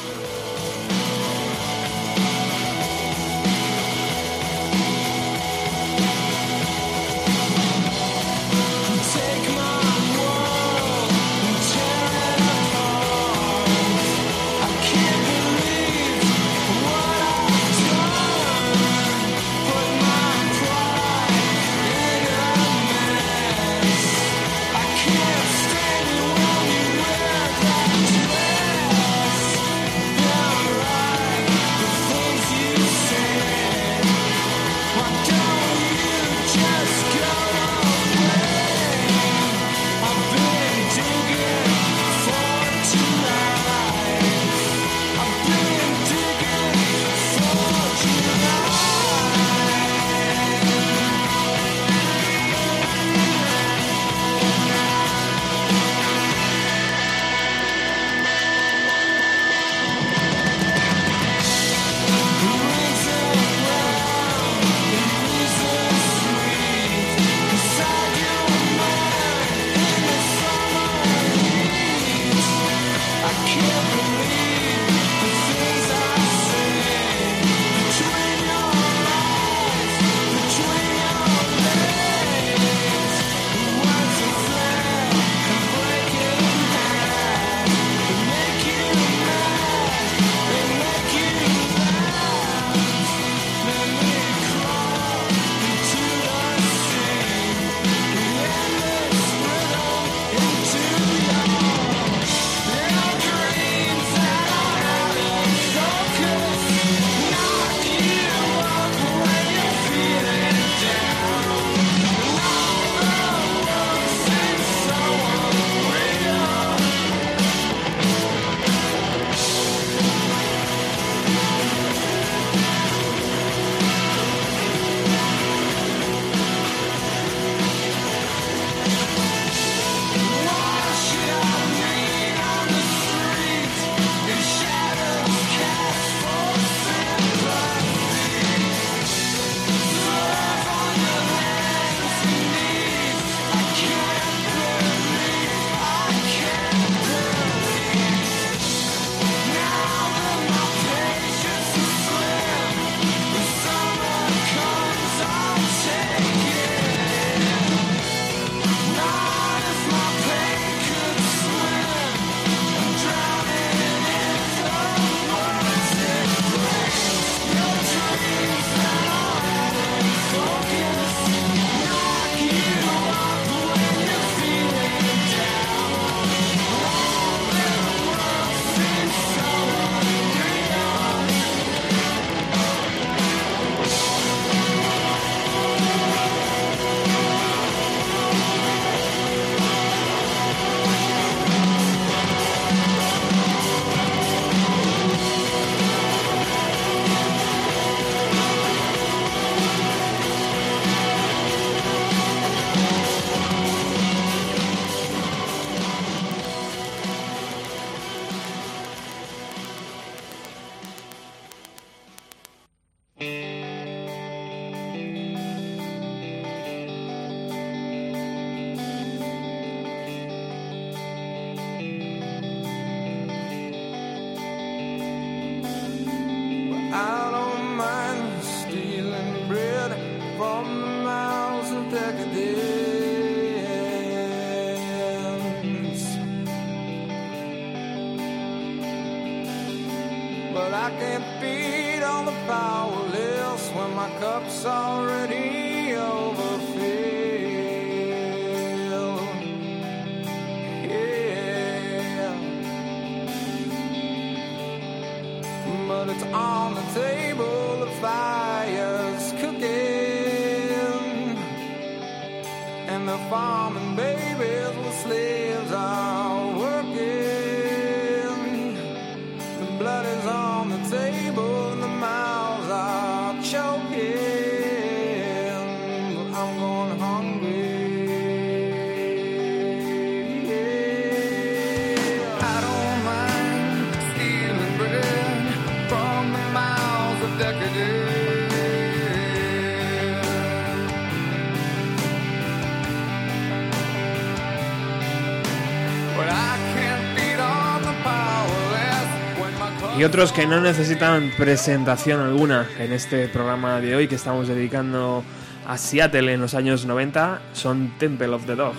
[300.02, 305.22] Y otros que no necesitan presentación alguna en este programa de hoy que estamos dedicando
[305.64, 308.72] a Seattle en los años 90 son Temple of the Dog.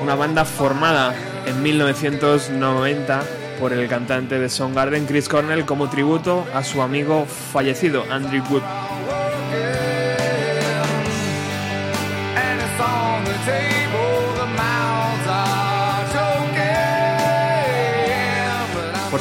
[0.00, 1.16] Una banda formada
[1.46, 3.22] en 1990
[3.58, 8.62] por el cantante de Soundgarden Chris Cornell como tributo a su amigo fallecido Andrew Wood.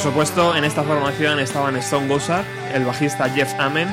[0.03, 2.43] Supuesto, en esta formación estaban Stone Gossard,
[2.73, 3.87] el bajista Jeff Amen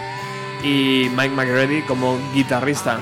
[0.65, 2.99] y Mike McReady como guitarrista.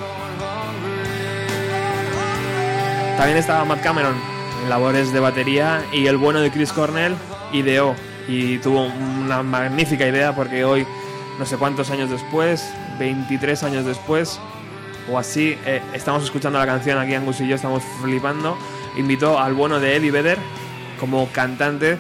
[3.17, 4.15] También estaba Matt Cameron
[4.63, 7.15] en labores de batería y el bueno de Chris Cornell
[7.55, 7.95] ideó
[8.29, 10.87] y tuvo una magnífica idea porque hoy,
[11.39, 14.39] no sé cuántos años después, 23 años después
[15.11, 18.59] o así, eh, estamos escuchando la canción aquí Angus y yo estamos flipando.
[18.99, 20.39] Invitó al bueno de Eddie Vedder
[21.01, 21.97] como cantante,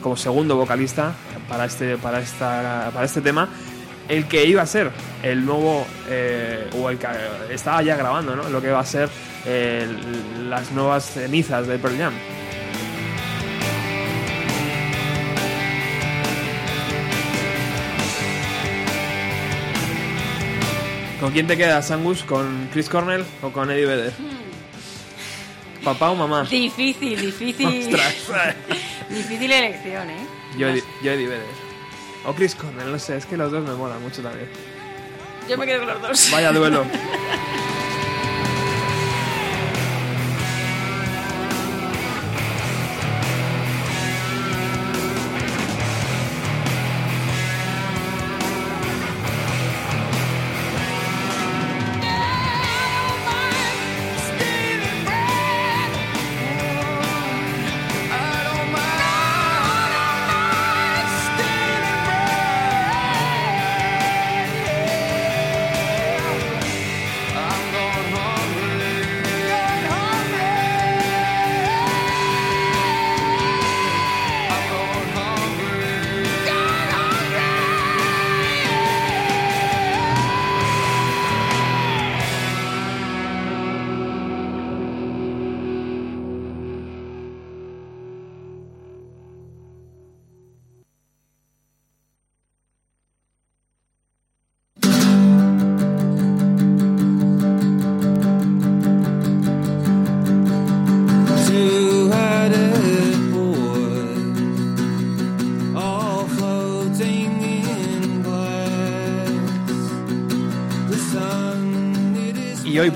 [0.00, 1.12] como segundo vocalista
[1.48, 3.48] para este, para esta, para este tema,
[4.08, 4.90] el que iba a ser
[5.22, 7.06] el nuevo, eh, o el que
[7.50, 8.48] estaba ya grabando, ¿no?
[8.48, 9.08] Lo que va a ser
[9.46, 9.86] eh,
[10.48, 12.14] las nuevas cenizas de Pearl Jam.
[21.20, 22.22] ¿Con quién te quedas, Angus?
[22.22, 24.12] ¿Con Chris Cornell o con Eddie Vedder?
[25.82, 26.44] ¿Papá o mamá?
[26.44, 27.66] Difícil, difícil.
[27.66, 28.14] Ostras.
[29.08, 30.26] Difícil elección, ¿eh?
[30.56, 31.46] Yo, Eddie Vedder.
[32.24, 34.48] O Chris Cornell, no sé, es que los dos me molan mucho también.
[35.48, 36.30] Yo me quedo con los dos.
[36.32, 36.84] Vaya duelo.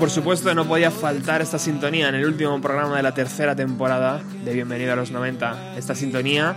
[0.03, 4.21] por supuesto, no podía faltar esta sintonía en el último programa de la tercera temporada
[4.43, 5.77] de Bienvenido a los 90.
[5.77, 6.53] Esta sintonía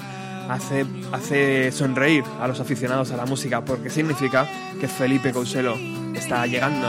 [0.48, 4.48] hace, sonreír a los aficionados a la música porque significa
[4.80, 5.76] que Felipe Couselo
[6.12, 6.88] está llegando.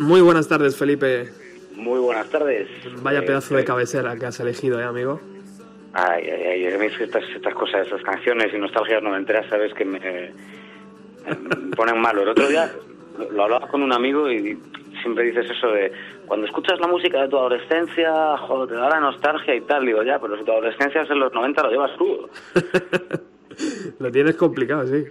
[0.00, 1.41] Muy buenas tardes, Felipe.
[1.82, 2.68] Muy buenas tardes.
[3.02, 5.20] Vaya Eh, pedazo de eh, cabecera que has elegido, ¿eh, amigo?
[5.92, 11.76] Ay, ay, ay, estas, estas cosas, estas canciones y nostalgias noventeras, sabes que me, me
[11.76, 12.22] ponen malo.
[12.22, 12.70] El otro día
[13.32, 14.56] lo, hablaba con un amigo y
[15.02, 15.92] siempre dices eso de
[16.26, 19.84] cuando escuchas la música de tu adolescencia, joder, te da la nostalgia y tal.
[19.84, 22.28] Digo, ya, pero si tu adolescencia es en los 90, lo llevas crudo.
[23.98, 25.04] Lo tienes complicado, sí.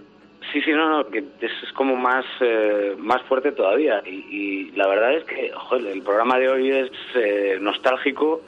[0.52, 4.02] Sí, sí, no, no, que es, como más, eh, más fuerte todavía.
[4.04, 5.50] Y, y la verdad es que,
[5.90, 8.42] el programa de hoy es eh, nostálgico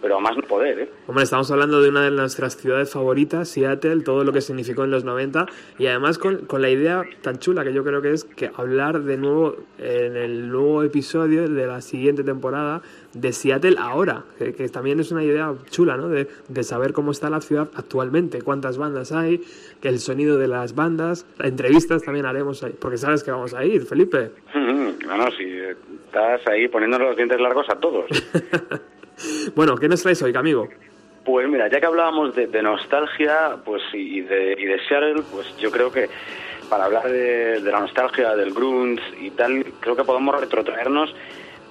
[0.00, 0.90] pero más no poder, ¿eh?
[1.06, 4.90] Hombre, estamos hablando de una de nuestras ciudades favoritas, Seattle, todo lo que significó en
[4.90, 5.46] los 90
[5.78, 9.02] y además con, con la idea tan chula que yo creo que es que hablar
[9.02, 12.82] de nuevo en el nuevo episodio de la siguiente temporada
[13.14, 16.08] de Seattle ahora, que, que también es una idea chula, ¿no?
[16.08, 19.42] De, de saber cómo está la ciudad actualmente, cuántas bandas hay,
[19.80, 23.64] que el sonido de las bandas, entrevistas también haremos ahí, porque sabes que vamos a
[23.64, 24.30] ir, Felipe.
[24.54, 25.44] Bueno, si
[26.06, 28.06] estás ahí poniéndonos los dientes largos a todos.
[29.54, 30.68] bueno, ¿qué nos traes hoy, amigo?
[31.24, 35.56] Pues mira, ya que hablábamos de, de nostalgia pues y de, y de Seattle, pues
[35.58, 36.08] yo creo que
[36.68, 41.14] para hablar de, de la nostalgia, del grunge y tal, creo que podemos retrotraernos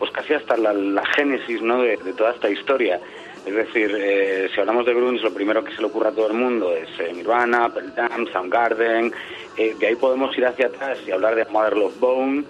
[0.02, 1.84] pues casi hasta la, génesis ¿no?
[1.84, 3.00] de, toda esta historia.
[3.46, 6.26] Es decir, eh, si hablamos de grunge, lo primero que se le ocurre a todo
[6.26, 9.14] el mundo es eh, Nirvana, Pearl Jam, Soundgarden.
[9.58, 12.44] Eh, de ahí podemos ir hacia atrás y hablar de Mother Love Bone.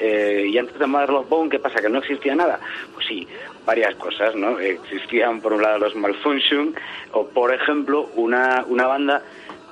[0.00, 1.82] Eh, y antes de Mother Love Bone, ¿qué pasa?
[1.82, 2.58] ¿Que no existía nada?
[2.94, 3.28] Pues sí,
[3.66, 4.58] varias cosas, ¿no?
[4.58, 6.74] Existían, por un lado, los Malfunction,
[7.12, 9.22] o, por ejemplo, una, una banda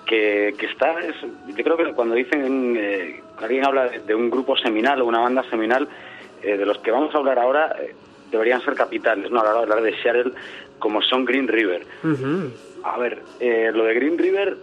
[0.04, 1.00] que, que está...
[1.00, 2.76] es- yo creo que cuando dicen...
[2.78, 5.88] eh, alguien habla de un grupo seminal o una banda seminal,
[6.42, 7.94] eh, de los que vamos a hablar ahora, eh,
[8.30, 9.40] deberían ser capitales, ¿no?
[9.40, 10.32] A la hora de hablar de Seattle,
[10.78, 11.86] como son Green River.
[12.82, 14.56] A ver, eh, lo de Green River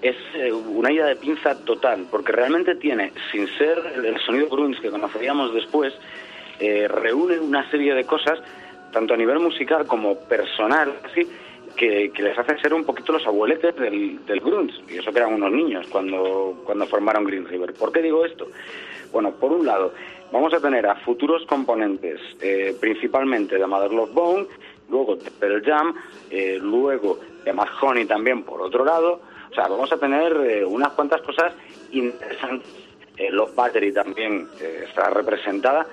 [0.00, 4.80] es eh, una idea de pinza total, porque realmente tiene, sin ser el, sonido grunge
[4.80, 5.92] que conoceríamos después,
[6.60, 8.38] eh, reúne una serie de cosas,
[8.92, 11.28] tanto a nivel musical como personal, así,
[11.76, 15.18] que, que les hace ser un poquito los abueletes del, del grunge, y eso que
[15.18, 17.74] eran unos niños cuando, cuando formaron Green River.
[17.74, 18.48] ¿Por qué digo esto?
[19.12, 19.92] Bueno, por un lado,
[20.32, 24.46] vamos a tener a futuros componentes, eh, principalmente de Mother Love Bone,
[24.90, 25.94] luego de Pearl Jam,
[26.30, 29.20] eh, luego de Mad Honey también por otro lado.
[29.50, 31.52] O sea, vamos a tener eh, unas cuantas cosas
[31.92, 32.88] interesantes.
[33.16, 35.86] Eh, Love Battery también eh, estará representada.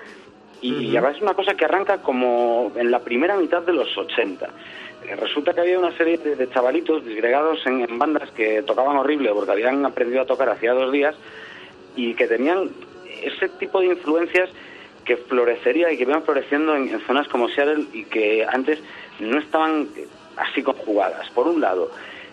[0.61, 3.95] Y, y además es una cosa que arranca como en la primera mitad de los
[3.97, 4.47] 80.
[5.07, 8.97] Eh, resulta que había una serie de, de chavalitos disgregados en, en bandas que tocaban
[8.97, 11.15] horrible porque habían aprendido a tocar hacía dos días
[11.95, 12.69] y que tenían
[13.23, 14.49] ese tipo de influencias
[15.03, 18.79] que florecería y que iban floreciendo en, zonas como Seattle y que antes
[19.19, 21.29] no estaban eh, así conjugadas.
[21.29, 21.91] Por un lado,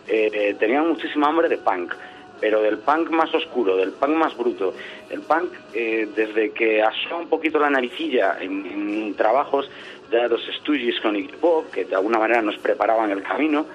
[0.08, 1.94] eh, tenían muchísima hambre de punk,
[2.40, 4.74] pero del punk más oscuro, del punk más bruto.
[5.10, 9.70] El punk, eh, desde que asó un poquito la naricilla en, trabajos
[10.10, 13.66] de los Stooges con Iggy Pop, que de alguna manera nos preparaban el camino,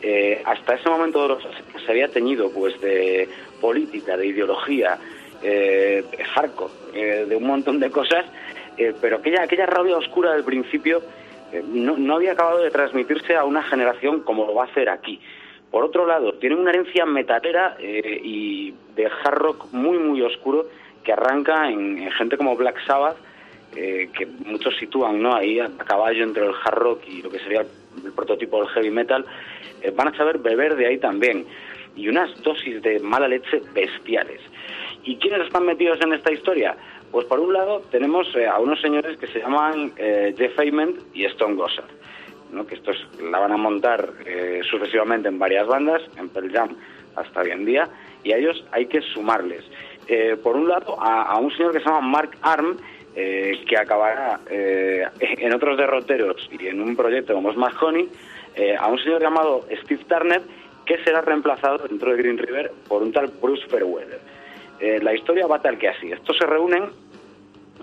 [0.00, 3.28] eh, hasta ese momento de los 80 se había teñido pues de
[3.60, 4.98] política, de ideología,
[5.42, 6.04] eh,
[6.34, 8.24] hardcore, eh, de un montón de cosas,
[8.76, 11.02] eh, pero aquella, aquella rabia oscura del principio
[11.52, 14.88] eh, no, no había acabado de transmitirse a una generación como lo va a hacer
[14.88, 15.20] aquí.
[15.70, 20.66] Por otro lado, tiene una herencia metalera eh, y de hard rock muy, muy oscuro
[21.04, 23.16] que arranca en, en gente como Black Sabbath,
[23.72, 25.34] que muchos sitúan ¿no?
[25.34, 28.90] ahí a, caballo entre el hard rock y lo que sería el prototipo del heavy
[28.90, 29.24] metal,
[29.96, 31.46] van a saber beber de ahí también.
[31.96, 34.42] Y unas dosis de mala leche bestiales.
[35.04, 36.76] ¿Y quiénes están metidos en esta historia?
[37.10, 40.98] Pues por un lado tenemos eh, a unos señores que se llaman eh, Jeff Ament
[41.12, 41.90] y Stone Gossard,
[42.52, 42.66] ¿no?
[42.66, 46.76] que estos la van a montar eh, sucesivamente en varias bandas, en Pearl Jam
[47.16, 47.88] hasta hoy en día,
[48.22, 49.64] y a ellos hay que sumarles.
[50.42, 52.76] Por un lado, a, un señor que se llama Mark Arm,
[53.14, 58.08] que acabará en otros derroteros y en un proyecto como es Mad Honey,
[58.78, 60.42] a un señor llamado Steve Turner,
[60.84, 64.20] que será reemplazado dentro de Green River por un tal Bruce Fairweather.
[64.82, 66.10] Eh, la historia va tal que así.
[66.10, 66.90] Estos se reúnen,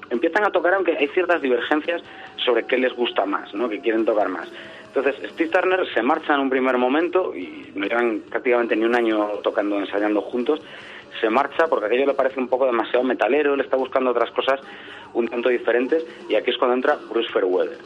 [0.09, 2.01] empiezan a tocar, aunque hay ciertas divergencias
[2.35, 3.69] sobre qué les gusta más, ¿no?
[3.69, 4.51] que quieren tocar más.
[4.87, 8.95] Entonces, Steve Turner se marcha en un primer momento, y no llevan prácticamente ni un
[8.95, 10.59] año tocando, ensayando juntos,
[11.21, 14.59] se marcha porque aquello le parece un poco demasiado metalero, él está buscando otras cosas
[15.13, 17.77] un tanto diferentes, y aquí es cuando entra Bruce Fairweather.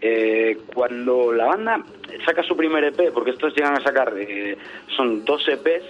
[0.00, 1.84] Eh, cuando la banda
[2.24, 4.58] saca su primer EP, porque estos llegan a sacar, eh,
[4.96, 5.84] son dos EPs,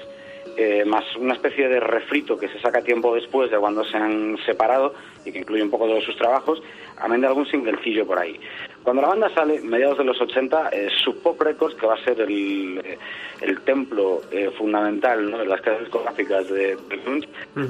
[0.56, 4.36] eh, más una especie de refrito que se saca tiempo después de cuando se han
[4.46, 6.62] separado y que incluye un poco de sus trabajos,
[6.98, 8.38] amén de algún singlecillo por ahí.
[8.82, 12.04] Cuando la banda sale, mediados de los 80, eh, Sub Pop Records, que va a
[12.04, 12.98] ser el, eh,
[13.40, 15.38] el templo eh, fundamental ¿no?
[15.38, 17.28] de las casas discográficas de, de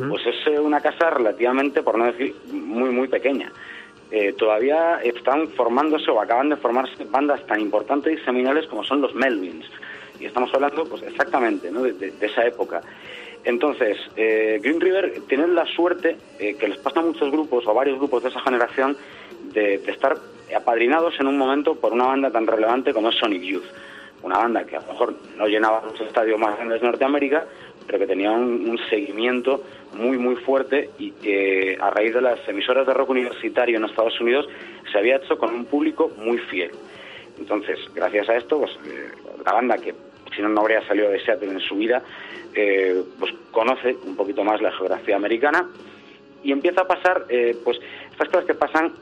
[0.09, 3.51] pues es eh, una casa relativamente, por no decir, muy, muy pequeña.
[4.11, 9.01] Eh, todavía están formándose o acaban de formarse bandas tan importantes y seminales como son
[9.01, 9.67] los Melvins.
[10.21, 12.81] Y estamos hablando pues exactamente de, esa época.
[13.45, 17.71] Entonces, eh, Green River tienen la suerte eh, que les pasa a muchos grupos o
[17.71, 18.97] a varios grupos de esa generación
[19.53, 20.17] de, de estar
[20.55, 23.65] apadrinados en un momento por una banda tan relevante como es Sonic Youth.
[24.23, 27.47] Una banda que a lo mejor no llenaba los estadios más grandes de Norteamérica,
[27.87, 29.63] pero que tenía un, un seguimiento
[29.95, 34.21] muy, muy fuerte y que a raíz de las emisoras de rock universitario en Estados
[34.21, 34.49] Unidos
[34.91, 36.71] se había hecho con un público muy fiel.
[37.39, 39.11] Entonces, gracias a esto, pues eh,
[39.45, 39.95] la banda que
[40.35, 42.03] si no no habría salido de Seattle en su vida,
[42.55, 45.69] eh, pues conoce un poquito más la geografía americana
[46.43, 47.79] y empieza a pasar, eh, pues
[48.13, 48.93] estas cosas que pasan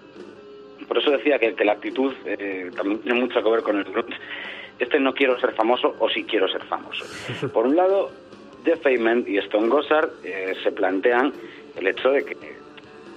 [0.87, 3.85] por eso decía que, que la actitud eh, también tiene mucho que ver con el
[3.85, 4.17] grunge.
[4.79, 7.05] Este no quiero ser famoso o sí quiero ser famoso.
[7.53, 8.11] Por un lado,
[8.65, 11.33] Jeff Ament y Stone Gossard eh, se plantean
[11.77, 12.37] el hecho de que,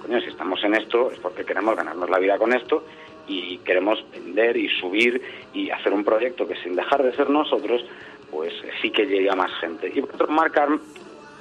[0.02, 2.84] coño, si estamos en esto es porque queremos ganarnos la vida con esto
[3.28, 5.20] y queremos vender y subir
[5.52, 7.84] y hacer un proyecto que sin dejar de ser nosotros,
[8.30, 8.52] pues
[8.82, 9.92] sí que llegue a más gente.
[9.94, 10.80] Y por otro, Mark Arm,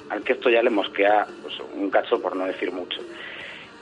[0.09, 3.01] al que esto ya le mosquea pues, un cacho por no decir mucho.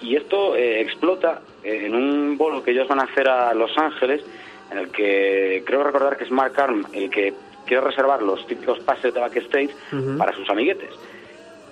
[0.01, 3.77] Y esto eh, explota eh, en un bolo que ellos van a hacer a Los
[3.77, 4.23] Ángeles,
[4.71, 7.33] en el que creo recordar que es Mark Arm el que
[7.65, 9.71] quiere reservar los típicos pases de backstage
[10.17, 10.89] para sus amiguetes.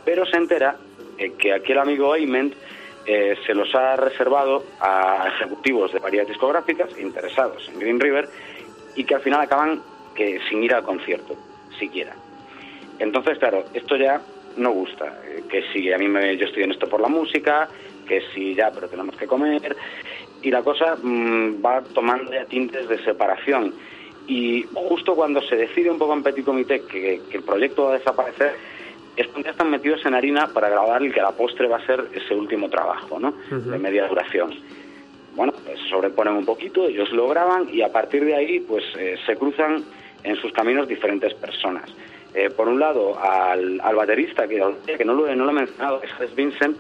[0.06, 0.76] Pero se entera
[1.18, 2.54] eh, que aquel amigo Ament
[3.06, 8.30] eh, se los ha reservado a ejecutivos de varias discográficas interesados en Green River
[8.96, 9.82] y que al final acaban
[10.16, 11.36] que sin ir al concierto,
[11.80, 12.16] siquiera.
[13.00, 14.22] Entonces, claro, esto ya
[14.58, 15.20] no gusta.
[15.26, 17.68] eh, Que si a mí me, yo estoy en esto por la música,
[18.08, 19.76] que si ya, pero tenemos que comer.
[20.42, 23.74] Y la cosa mm, va tomando ya tintes de separación.
[24.28, 27.98] Y justo cuando se decide un poco en Petit Comité que el proyecto va a
[27.98, 28.54] desaparecer,
[29.16, 31.78] es cuando ya están metidos en harina para grabar el que a la postre va
[31.78, 33.34] a ser ese último trabajo, ¿no?
[33.50, 34.54] De media duración
[35.36, 38.84] bueno, pues se sobreponen un poquito, ellos lo graban y a partir de ahí pues
[38.98, 39.84] eh, se cruzan
[40.24, 41.90] en sus caminos diferentes personas.
[42.34, 44.62] Eh, por un lado, al, al baterista, que,
[44.98, 46.78] que no, lo, no lo he mencionado, es Vincent,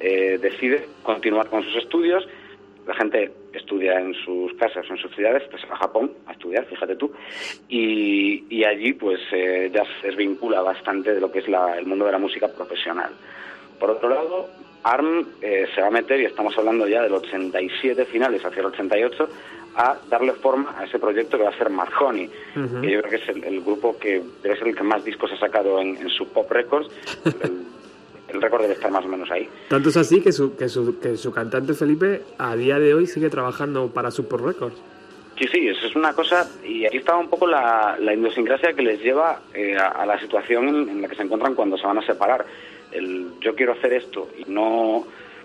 [0.00, 2.26] eh, decide continuar con sus estudios.
[2.86, 6.32] La gente estudia en sus casas en sus ciudades, pues se va a Japón a
[6.32, 7.12] estudiar, fíjate tú,
[7.68, 11.86] y, y allí pues eh, ya se desvincula bastante de lo que es la- el
[11.86, 13.10] mundo de la música profesional.
[13.80, 14.48] Por otro lado,
[14.84, 18.66] ARM eh, se va a meter, y estamos hablando ya del 87 finales hacia el
[18.66, 19.28] 88,
[19.78, 22.28] a darle forma a ese proyecto que va a ser Marconi,
[22.80, 25.30] que yo creo que es el, el grupo que debe ser el que más discos
[25.32, 26.88] ha sacado en, en su Pop Records.
[27.42, 27.62] El,
[28.36, 29.48] el récord debe estar más o menos ahí.
[29.68, 33.06] Tanto es así que su, que, su, que su cantante Felipe a día de hoy
[33.06, 34.76] sigue trabajando para Super Records.
[35.38, 38.80] Sí, sí, eso es una cosa, y ahí estaba un poco la, la idiosincrasia que
[38.82, 41.86] les lleva eh, a, a la situación en, en la que se encuentran cuando se
[41.86, 42.46] van a separar.
[42.90, 45.04] El yo quiero hacer esto y no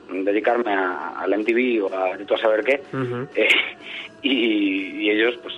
[0.10, 2.82] dedicarme a- al MTV o a, a saber qué,
[3.36, 3.48] eh,
[4.22, 5.56] y, y ellos, pues,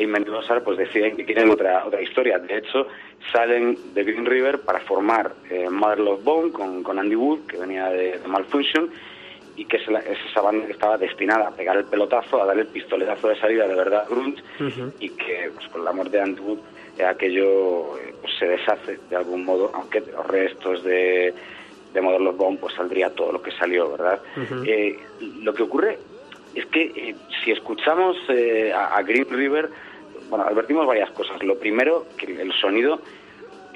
[0.00, 2.38] Y Gossard, pues deciden que quieren otra, otra historia.
[2.38, 2.86] De hecho,
[3.32, 7.56] salen de Green River para formar eh, Mother Love Bone con, con Andy Wood, que
[7.58, 8.88] venía de, de Malfunction,
[9.56, 12.46] y que es, la- es esa banda que estaba destinada a pegar el pelotazo, a
[12.46, 14.42] dar el pistoletazo de salida de verdad grunge,
[15.00, 16.58] y que pues, con la muerte de Andy Wood
[16.98, 21.34] eh, aquello eh, pues, se deshace de algún modo, aunque los restos de,
[21.92, 24.20] de Mother Love Bone pues saldría todo lo que salió, ¿verdad?
[24.64, 24.98] Eh,
[25.42, 25.98] lo que ocurre
[26.54, 27.14] es que
[27.44, 28.16] si escuchamos
[28.74, 29.68] a, a Green River,
[30.28, 31.42] bueno, advertimos varias cosas.
[31.42, 33.00] Lo primero, que el sonido,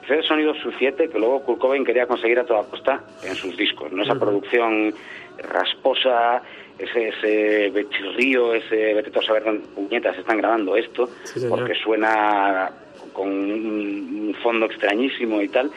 [0.03, 3.93] ese sonido suciete que luego Kurt Cobain quería conseguir a toda costa en sus discos,
[3.93, 4.03] ¿no?
[4.03, 4.95] Esa producción
[5.39, 6.43] rasposa,
[6.79, 12.71] ese, ese bechirrío, ese vete a saber dónde puñetas están grabando esto, Sí, porque suena
[13.13, 15.71] con un, fondo extrañísimo y tal.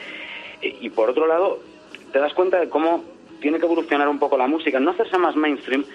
[0.62, 1.60] Eh, Y por otro lado,
[2.12, 3.04] te das cuenta de cómo
[3.40, 5.86] tiene que evolucionar un poco la música, no hacerse más mainstream,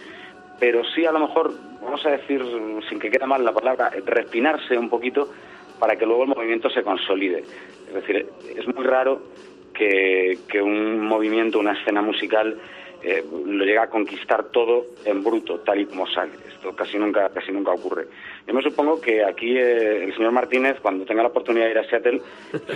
[0.61, 2.45] pero sí a lo mejor, vamos a decir,
[2.89, 5.29] sin que quede mal la palabra, respinarse un poquito
[5.79, 7.43] para que luego el movimiento se consolide.
[7.89, 9.23] Es decir, es muy raro
[9.73, 12.61] que, que un movimiento, una escena musical,
[13.03, 16.33] eh, lo llegue a conquistar todo en bruto, tal y como sale.
[16.47, 18.09] Esto casi nunca, casi nunca ocurre.
[18.47, 21.79] Yo me supongo que aquí eh, el señor Martínez, cuando tenga la oportunidad de ir
[21.79, 22.21] a Seattle,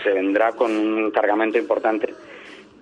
[0.02, 2.15] se vendrá con un cargamento importante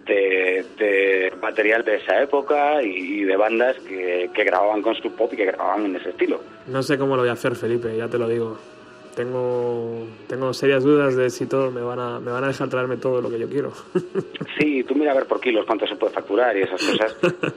[0.07, 5.12] de, de material de esa época y, y de bandas que, que grababan con su
[5.12, 6.41] pop y que grababan en ese estilo.
[6.66, 8.59] No sé cómo lo voy a hacer, Felipe, ya te lo digo.
[9.15, 12.97] Tengo, tengo serias dudas de si todo me van a, me van a dejar traerme
[12.97, 13.73] todo lo que yo quiero.
[14.59, 17.16] Sí, tú mira a ver por kilos cuánto se puede facturar y esas cosas.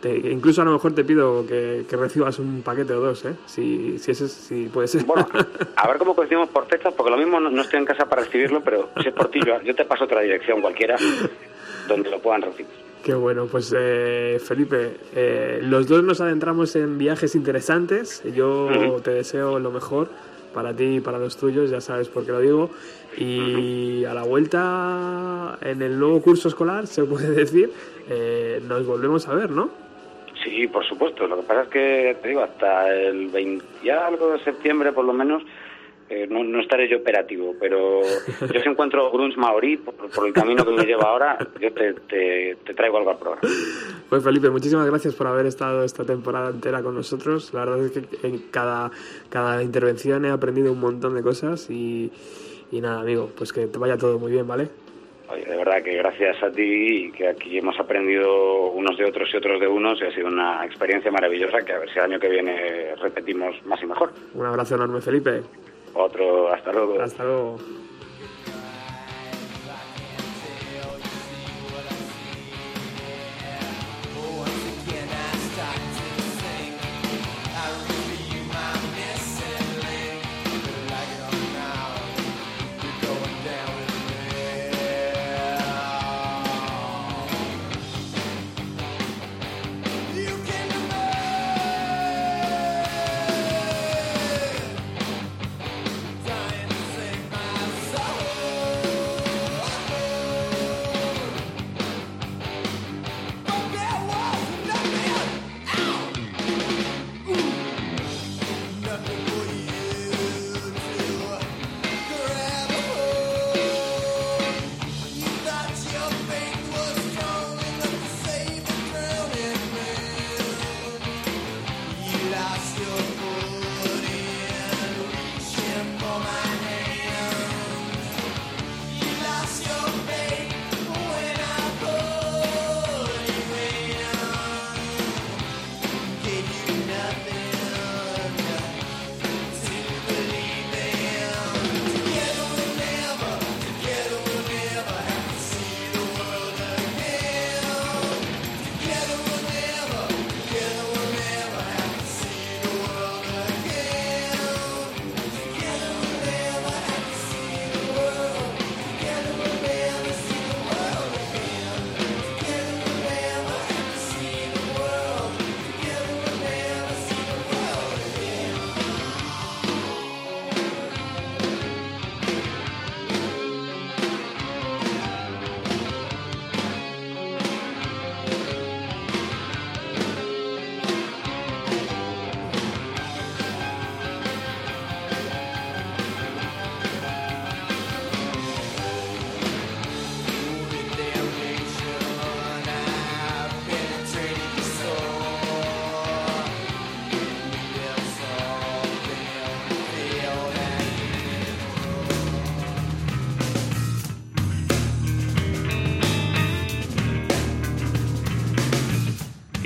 [0.00, 3.34] Te- incluso a lo mejor te pido que, que recibas un paquete o dos, ¿eh?
[3.46, 5.04] Si, si, ese, si puede ser.
[5.04, 5.26] Bueno,
[5.76, 8.22] a ver cómo coincidimos por fechas, porque lo mismo no, no estoy en casa para
[8.24, 10.96] recibirlo, pero si es por ti, yo, yo te paso otra dirección cualquiera
[11.88, 12.72] donde lo puedan recibir.
[13.04, 18.22] Qué bueno, pues eh, Felipe, eh, los dos nos adentramos en viajes interesantes.
[18.34, 20.08] Yo te deseo lo mejor
[20.54, 22.70] para ti y para los tuyos, ya sabes por qué lo digo.
[23.16, 27.72] Y a la vuelta en el nuevo curso escolar, se puede decir,
[28.08, 29.70] eh, nos volvemos a ver, ¿no?
[30.42, 31.26] Sí, por supuesto.
[31.26, 35.04] Lo que pasa es que, te digo, hasta el 20 y algo de septiembre, por
[35.04, 35.42] lo menos,
[36.08, 38.00] eh, no, estaré yo operativo, pero
[38.52, 39.94] yo si encuentro grunge maorí por,
[40.26, 43.48] el camino que me lleva ahora, yo te, te, te traigo algo al programa.
[44.08, 47.54] Pues Felipe, muchísimas gracias por haber estado esta temporada entera con nosotros.
[47.54, 48.90] La verdad es que en cada,
[49.28, 52.10] cada intervención he aprendido un montón de cosas y,
[52.72, 54.68] y nada, amigo, pues que te vaya todo muy bien, ¿vale?
[55.32, 59.28] Oye, de verdad que gracias a ti y que aquí hemos aprendido unos de otros
[59.32, 62.04] y otros de unos y ha sido una experiencia maravillosa que a ver si el
[62.06, 64.12] año que viene repetimos más y mejor.
[64.34, 65.42] Un abrazo enorme, Felipe.
[65.94, 67.00] Otro, hasta luego.
[67.00, 67.58] Hasta luego.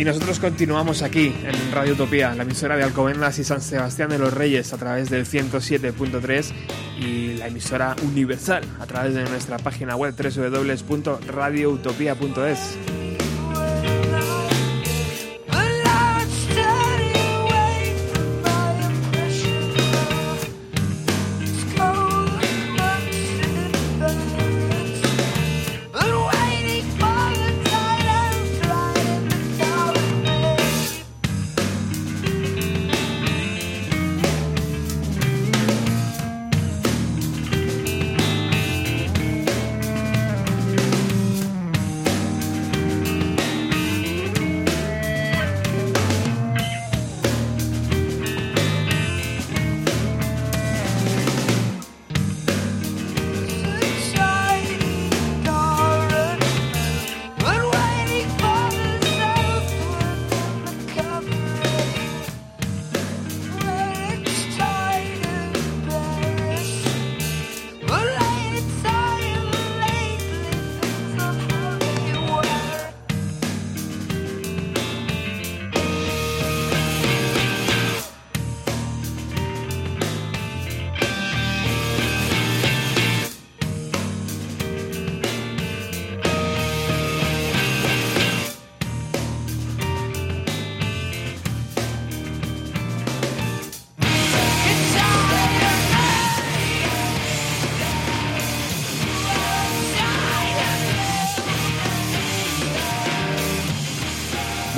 [0.04, 4.18] Y nosotros continuamos aquí en Radio Utopía, la emisora de Alcobendas y San Sebastián de
[4.18, 6.52] los Reyes a través del 107.3
[7.00, 12.76] y la emisora universal a través de nuestra página web www.radioutopia.es.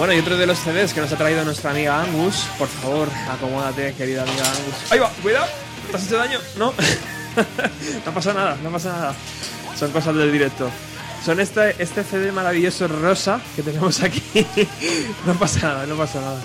[0.07, 2.47] Bueno, y otro de los CDs que nos ha traído nuestra amiga Angus.
[2.61, 4.93] Por favor, acomódate, querida amiga Angus.
[4.93, 5.11] ¡Ahí va!
[5.21, 5.47] ¡Cuidado!
[5.91, 6.39] ¿Te has hecho daño?
[6.57, 6.73] No.
[8.07, 9.15] no pasa nada, no pasa nada.
[9.77, 10.71] Son cosas del directo.
[11.25, 14.23] Son este, este CD maravilloso rosa que tenemos aquí.
[15.27, 16.41] no pasa nada, no pasa nada.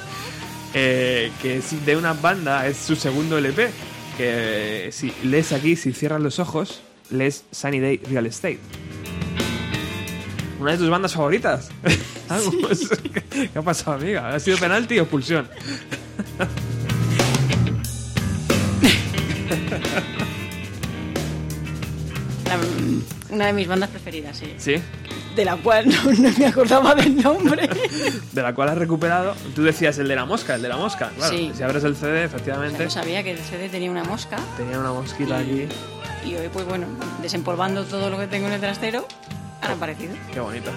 [0.73, 3.69] Eh, que es de una banda, es su segundo LP.
[4.17, 6.81] que si lees aquí, si cierras los ojos,
[7.11, 8.59] lees Sunny Day Real Estate.
[10.59, 11.69] Una de tus bandas favoritas.
[13.31, 14.29] ¿Qué ha pasado, amiga?
[14.33, 15.47] ¿Ha sido penalti o expulsión?
[22.47, 24.53] La- una de mis bandas preferidas, sí.
[24.57, 24.75] Sí.
[25.35, 27.69] De la cual no, no me acordaba del nombre.
[28.33, 29.33] De la cual has recuperado.
[29.55, 31.09] Tú decías el de la mosca, el de la mosca.
[31.15, 31.51] Claro, Sí.
[31.55, 34.91] si abres el CD, efectivamente, Yo sabía que el CD tenía una mosca tenía una
[34.91, 35.67] mosquita aquí.
[36.25, 36.85] y hoy, pues bueno,
[37.21, 39.07] desempolvando todo lo que tengo en el trastero,
[39.61, 40.13] han aparecido.
[40.33, 40.71] Qué bonito.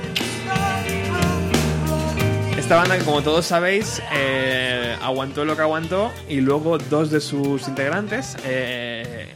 [2.65, 7.69] Esta banda, como todos sabéis, eh, aguantó lo que aguantó y luego dos de sus
[7.69, 9.29] integrantes, eh,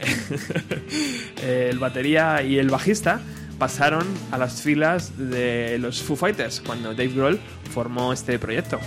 [1.43, 3.21] el batería y el bajista,
[3.59, 7.39] pasaron a las filas de los Foo Fighters cuando Dave Grohl
[7.71, 8.79] formó este proyecto.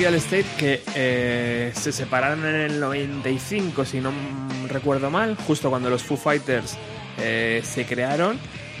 [0.00, 4.10] Real Estate que eh, se separaron en el 95, si no
[4.66, 6.78] recuerdo mal, justo cuando los Foo Fighters
[7.18, 8.38] eh, se crearon.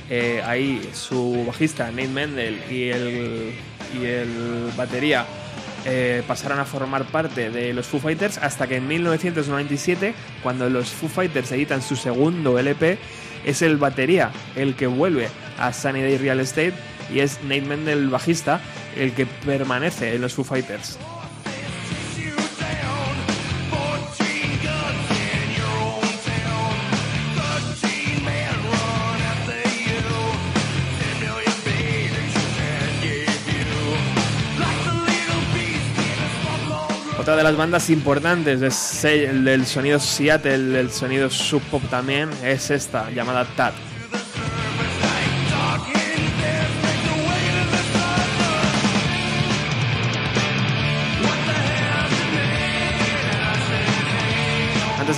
[0.08, 3.52] Eh, ahí su bajista Nate Mendel y el,
[4.00, 5.26] y el batería
[6.26, 11.10] pasaron a formar parte de los Foo Fighters hasta que en 1997, cuando los Foo
[11.10, 12.96] Fighters editan su segundo LP,
[13.44, 15.28] es el batería el que vuelve
[15.58, 16.72] a Sunny Day Real Estate
[17.12, 18.62] y es Nate Mendel, el bajista,
[18.96, 20.98] el que permanece en los Foo Fighters.
[37.18, 41.82] Otra de las bandas importantes de se- el del sonido Seattle, del sonido sub pop
[41.90, 43.72] también, es esta, llamada Tad.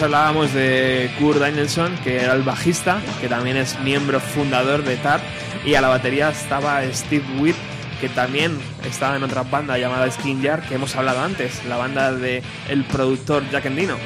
[0.02, 5.20] Hablábamos de Kurt Danielson, que era el bajista, que también es miembro fundador de Tad,
[5.64, 7.54] y a la batería estaba Steve Witt,
[8.00, 12.12] que también estaba en otra banda llamada Skin Jar, que hemos hablado antes, la banda
[12.12, 13.96] de el productor Jack Endino.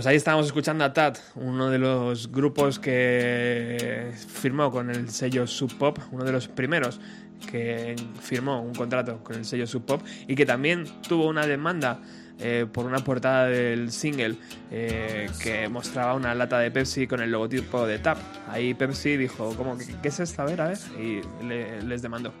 [0.00, 5.46] Pues ahí estábamos escuchando a Tat, uno de los grupos que firmó con el sello
[5.46, 6.98] Sub Pop, uno de los primeros
[7.46, 12.00] que firmó un contrato con el sello Sub Pop y que también tuvo una demanda
[12.38, 14.36] eh, por una portada del single
[14.70, 18.16] eh, que mostraba una lata de Pepsi con el logotipo de Tap.
[18.48, 20.44] Ahí Pepsi dijo, ¿cómo, qué, es esta?
[20.44, 22.32] A ver, a ver, y le- les demandó.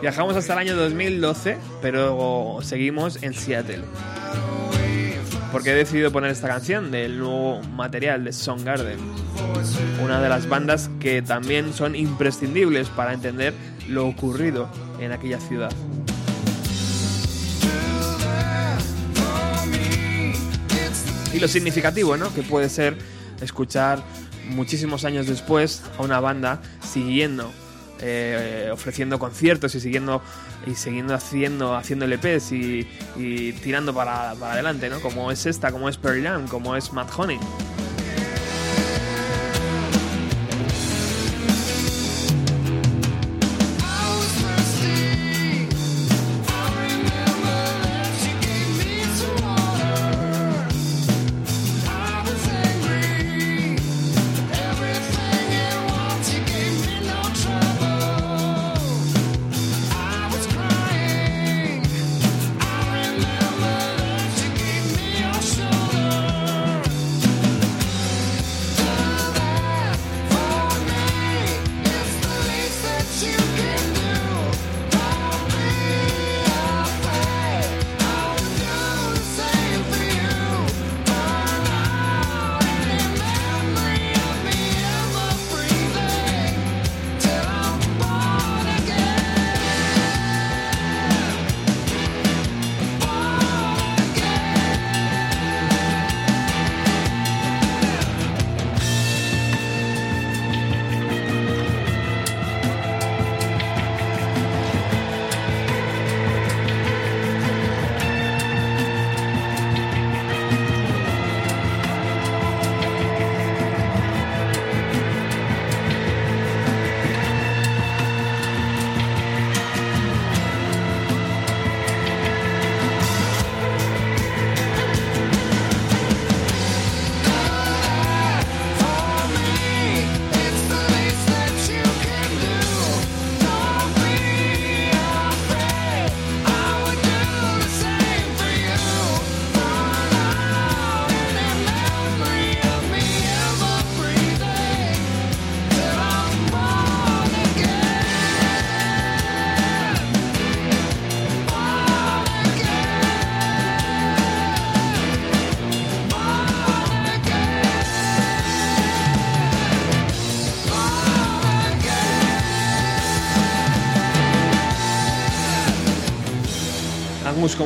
[0.00, 3.82] Viajamos hasta el año 2012, pero seguimos en Seattle.
[5.52, 8.98] Porque he decidido poner esta canción del nuevo material de Soundgarden.
[10.02, 13.54] Una de las bandas que también son imprescindibles para entender
[13.88, 14.68] lo ocurrido
[15.00, 15.72] en aquella ciudad.
[21.32, 22.32] Y lo significativo, ¿no?
[22.34, 22.96] Que puede ser
[23.40, 24.02] escuchar
[24.48, 27.50] muchísimos años después a una banda siguiendo,
[28.00, 30.22] eh, ofreciendo conciertos y siguiendo
[30.66, 32.86] y siguiendo haciendo, haciendo LPs y,
[33.62, 35.00] tirando para, para adelante, ¿no?
[35.00, 37.38] Como es esta, como es Pearl Jam, como es Matt Honey.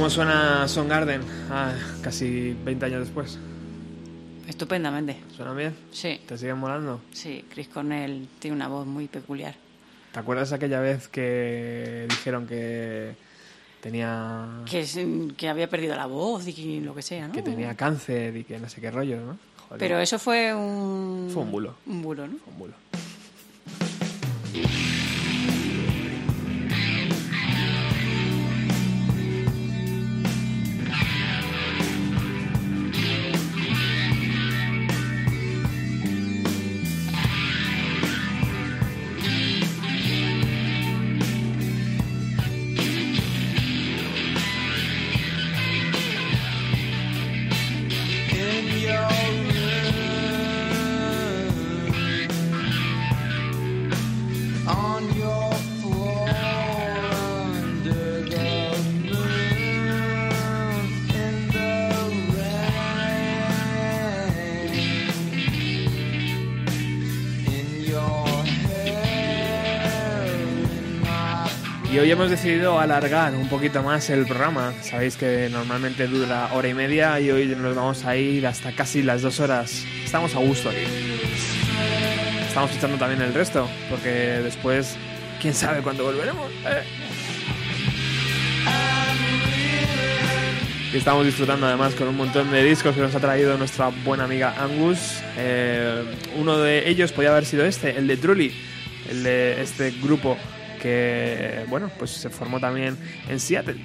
[0.01, 1.21] ¿Cómo suena Soundgarden?
[1.51, 3.39] Ah, casi 20 años después.
[4.49, 5.19] Estupendamente.
[5.37, 5.77] ¿Suena bien?
[5.93, 7.03] Sí, ¿Te siguen molando?
[7.13, 9.55] sí, Chris Cornell tiene una voz muy peculiar.
[10.13, 13.15] ¿Te acuerdas aquella vez que dijeron que
[13.83, 14.99] tenía Que, es-
[15.37, 17.35] que había perdido la voz y que lo que sea, ¿no?
[17.35, 19.39] que tenía cáncer y que no sé qué rollo, ¿no?
[19.69, 21.29] Joder, Pero eso fue un...
[21.31, 21.75] Fue un bulo.
[21.85, 22.39] Un bulo, ¿no?
[22.39, 22.75] fue un bulo.
[72.21, 74.75] Hemos decidido alargar un poquito más el programa.
[74.83, 79.03] Sabéis que normalmente dura hora y media y hoy nos vamos a ir hasta casi
[79.03, 79.87] las dos horas.
[80.05, 80.85] Estamos a gusto aquí.
[82.47, 84.99] Estamos echando también el resto, porque después,
[85.41, 86.51] quién sabe cuándo volveremos.
[86.67, 86.83] ¿eh?
[90.93, 94.25] Y estamos disfrutando además con un montón de discos que nos ha traído nuestra buena
[94.25, 95.23] amiga Angus.
[95.39, 96.05] Eh,
[96.37, 98.53] uno de ellos podía haber sido este, el de Truly,
[99.09, 100.37] el de este grupo
[100.81, 102.97] que bueno, pues se formó también
[103.28, 103.81] en Seattle.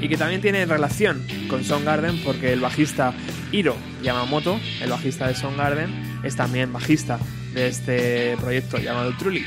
[0.00, 3.12] y que también tiene relación con Soundgarden porque el bajista
[3.52, 7.18] Hiro Yamamoto, el bajista de Soundgarden, es también bajista
[7.52, 9.44] de este proyecto llamado Truly.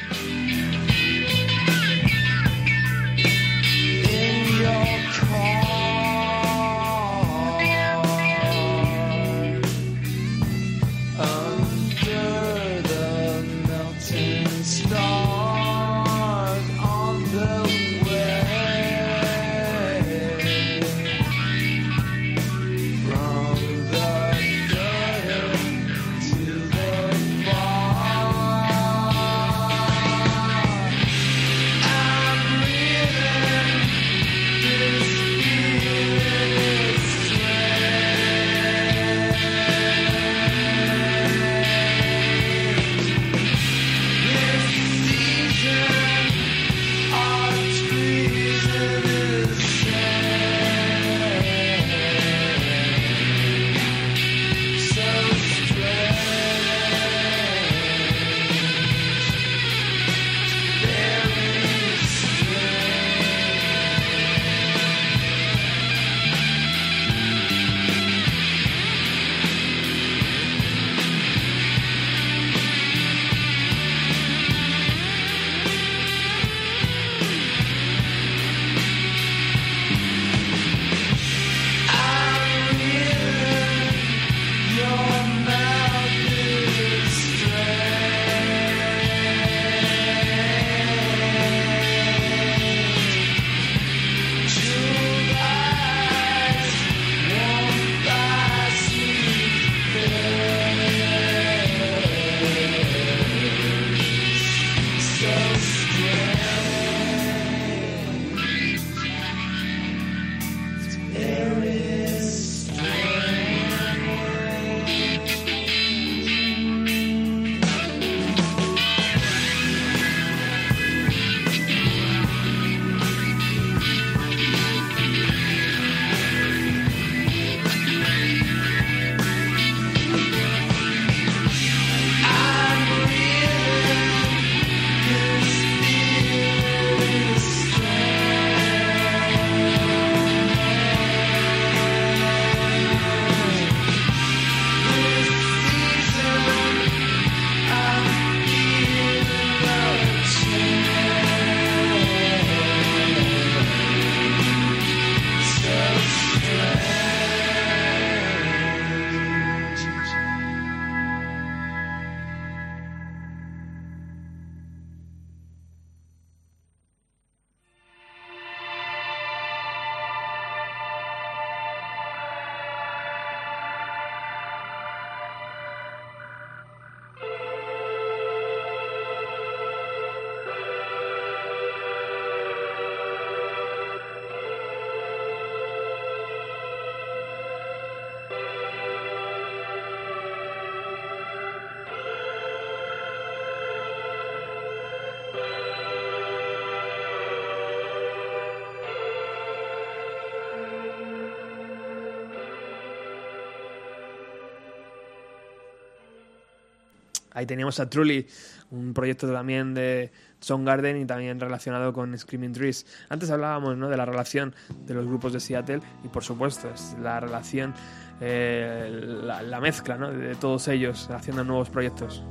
[207.34, 208.28] Ahí teníamos a Truly,
[208.72, 212.86] un proyecto también de Soundgarden y también relacionado con Screaming Trees.
[213.10, 213.90] Antes hablábamos ¿no?
[213.90, 214.54] de la relación
[214.86, 217.74] de los grupos de Seattle y por supuesto es la relación,
[218.22, 218.90] eh,
[219.24, 220.12] la, la mezcla ¿no?
[220.12, 222.24] de todos ellos haciendo nuevos proyectos.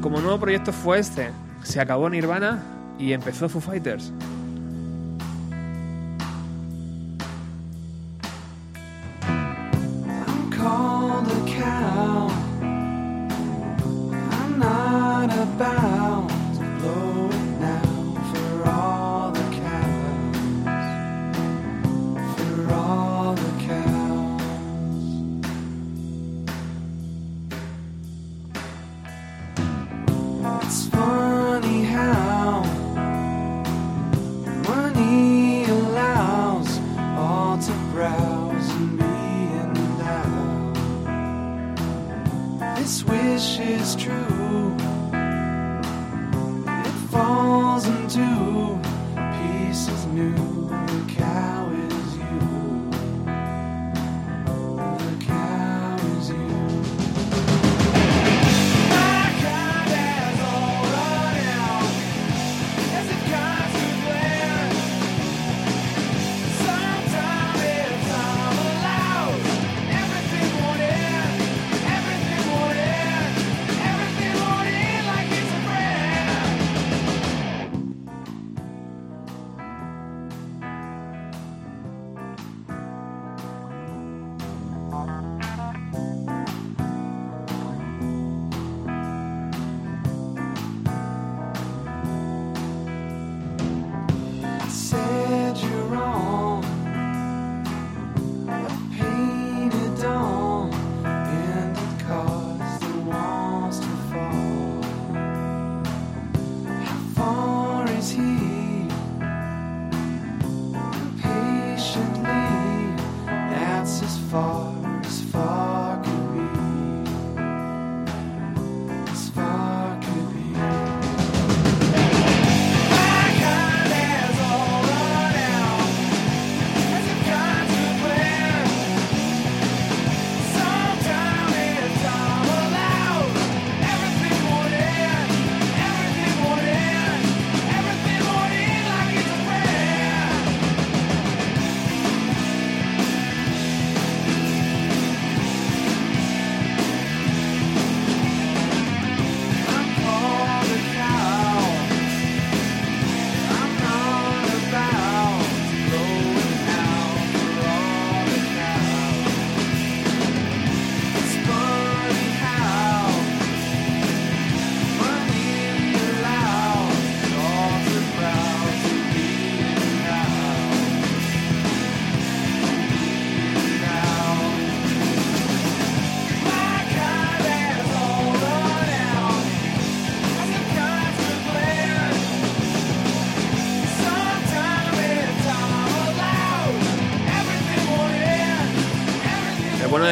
[0.00, 1.30] Como nuevo proyecto fue este,
[1.62, 2.62] se acabó Nirvana
[2.98, 4.12] y empezó Foo Fighters.
[43.86, 44.35] is true.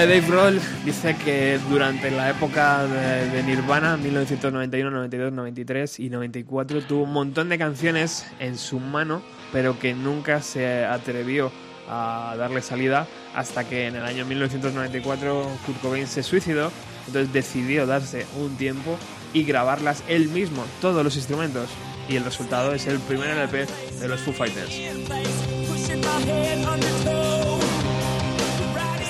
[0.06, 6.82] Dave Grohl dice que durante la época de, de Nirvana, 1991, 92, 93 y 94,
[6.82, 11.50] tuvo un montón de canciones en su mano, pero que nunca se atrevió
[11.88, 16.70] a darle salida hasta que en el año 1994 Kurt Cobain se suicidó,
[17.06, 18.98] entonces decidió darse un tiempo
[19.32, 21.70] y grabarlas él mismo, todos los instrumentos.
[22.10, 23.66] Y el resultado es el primer LP
[24.00, 24.70] de los Foo Fighters.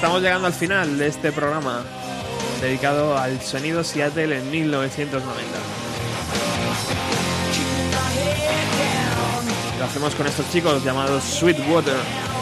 [0.04, 1.82] Estamos llegando al final de este programa
[2.60, 5.32] dedicado al sonido Seattle en 1990.
[9.78, 12.33] Lo hacemos con estos chicos llamados Sweetwater.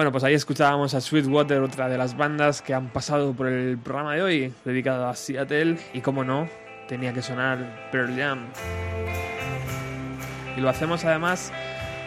[0.00, 3.76] Bueno, pues ahí escuchábamos a Sweetwater, otra de las bandas que han pasado por el
[3.76, 6.48] programa de hoy, dedicado a Seattle, y como no,
[6.88, 8.46] tenía que sonar Pearl Jam.
[10.56, 11.52] Y lo hacemos además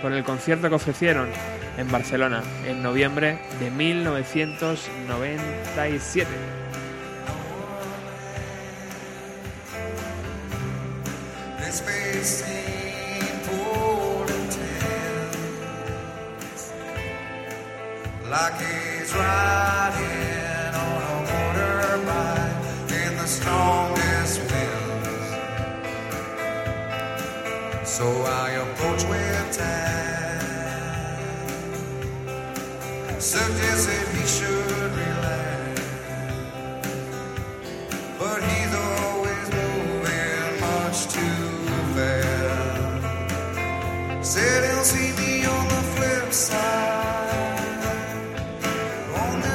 [0.02, 1.30] con el concierto que ofrecieron
[1.78, 6.63] en Barcelona en noviembre de 1997.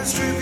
[0.08, 0.37] street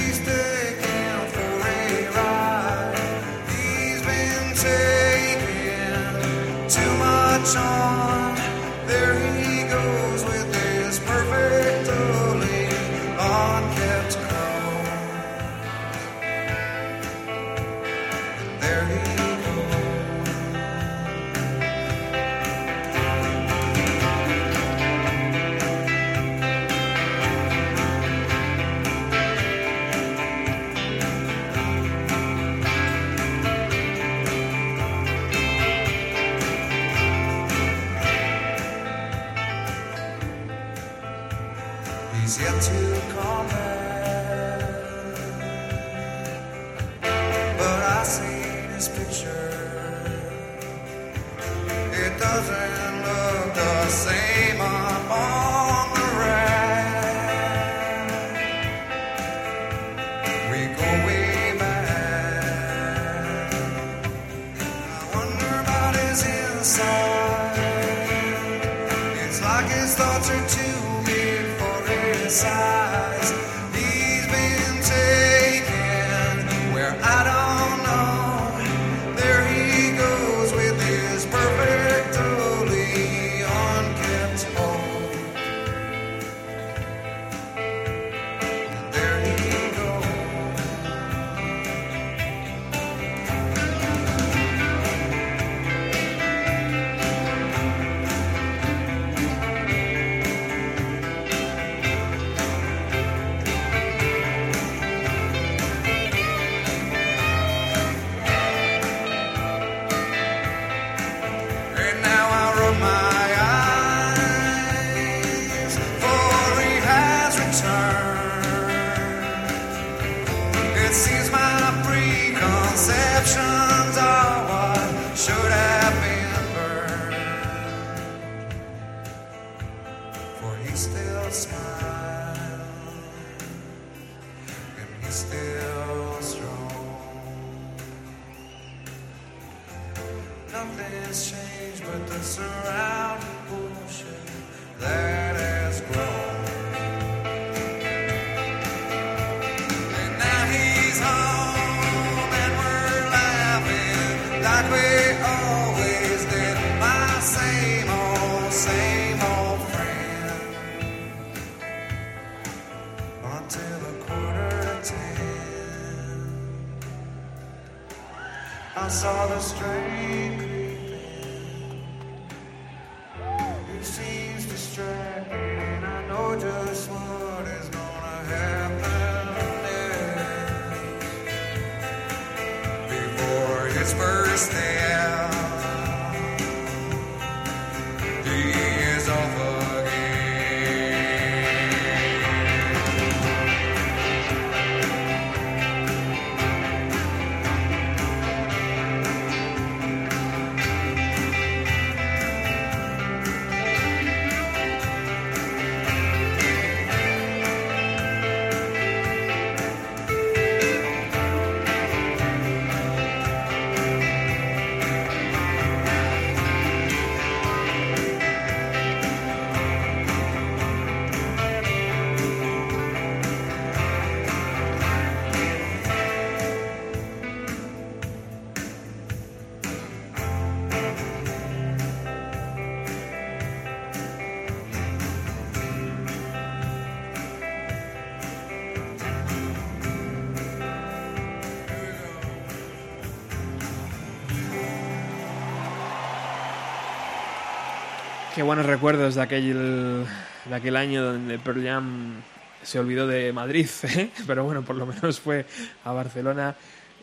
[248.36, 250.04] Qué buenos recuerdos de aquel,
[250.44, 252.20] de aquel año donde Pearl Jam
[252.62, 254.10] se olvidó de Madrid, ¿eh?
[254.26, 255.46] pero bueno, por lo menos fue
[255.82, 256.54] a Barcelona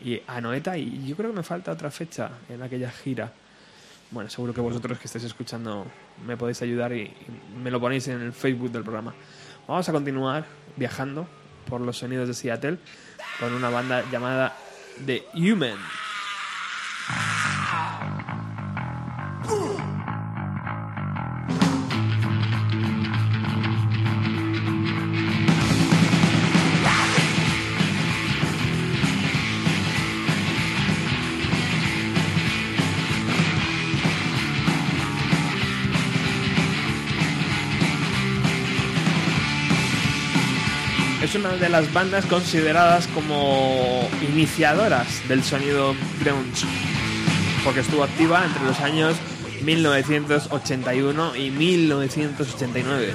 [0.04, 3.32] y a Noeta y yo creo que me falta otra fecha en aquella gira.
[4.12, 5.84] Bueno, seguro que vosotros que estáis escuchando
[6.24, 9.12] me podéis ayudar y, y me lo ponéis en el Facebook del programa.
[9.66, 10.44] Vamos a continuar
[10.76, 11.26] viajando
[11.68, 12.78] por los sonidos de Seattle
[13.40, 14.56] con una banda llamada
[15.04, 16.03] The Human.
[41.50, 46.66] De las bandas consideradas como iniciadoras del sonido grunge,
[47.62, 49.16] porque estuvo activa entre los años
[49.62, 53.12] 1981 y 1989.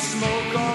[0.00, 0.69] Smoke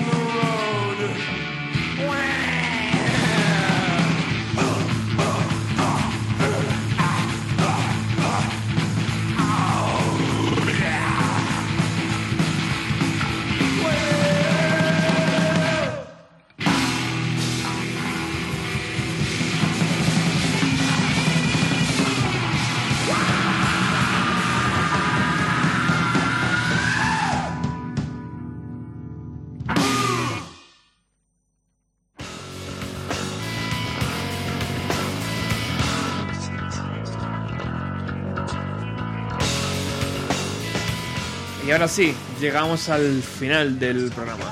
[41.85, 44.51] Y ahora sí, llegamos al final del programa.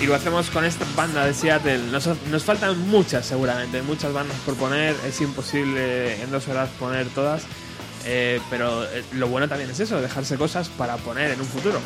[0.00, 1.80] Y lo hacemos con esta banda de Seattle.
[1.90, 4.96] Nos, nos faltan muchas seguramente, muchas bandas por poner.
[5.06, 7.42] Es imposible en dos horas poner todas.
[8.06, 11.78] Eh, pero eh, lo bueno también es eso, dejarse cosas para poner en un futuro.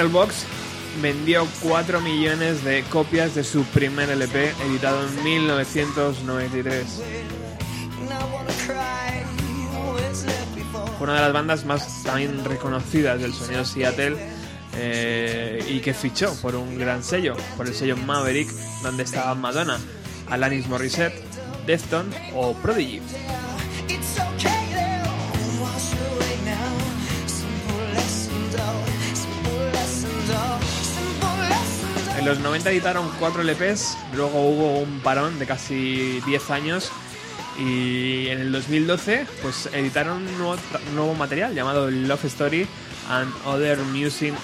[0.00, 0.46] Candlebox
[1.02, 7.02] vendió 4 millones de copias de su primer LP editado en 1993.
[8.00, 9.22] And I wanna cry.
[9.76, 10.90] Always left before.
[10.96, 14.16] Fue una de las bandas más también reconocidas del sonido Seattle
[14.74, 18.50] eh, y que fichó por un gran sello, por el sello Maverick,
[18.82, 19.78] donde estaban Madonna,
[20.30, 21.22] Alanis Morissette,
[21.66, 23.02] Defton o Prodigy.
[32.20, 36.92] En los 90 editaron 4 LPs, luego hubo un parón de casi 10 años
[37.58, 40.56] y en el 2012 pues editaron un nuevo,
[40.94, 42.68] nuevo material llamado Love Story
[43.08, 44.34] and Other Music,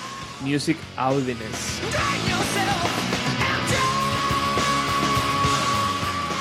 [0.40, 1.82] Music Audience.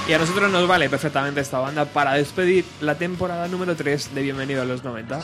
[0.07, 4.21] Y a nosotros nos vale perfectamente esta banda para despedir la temporada número 3 de
[4.21, 5.19] Bienvenido a los 90.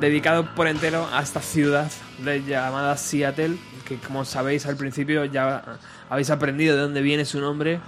[0.00, 3.56] Dedicado por entero a esta ciudad de- llamada Seattle,
[3.88, 5.78] que como sabéis al principio ya
[6.10, 7.80] habéis aprendido de dónde viene su nombre.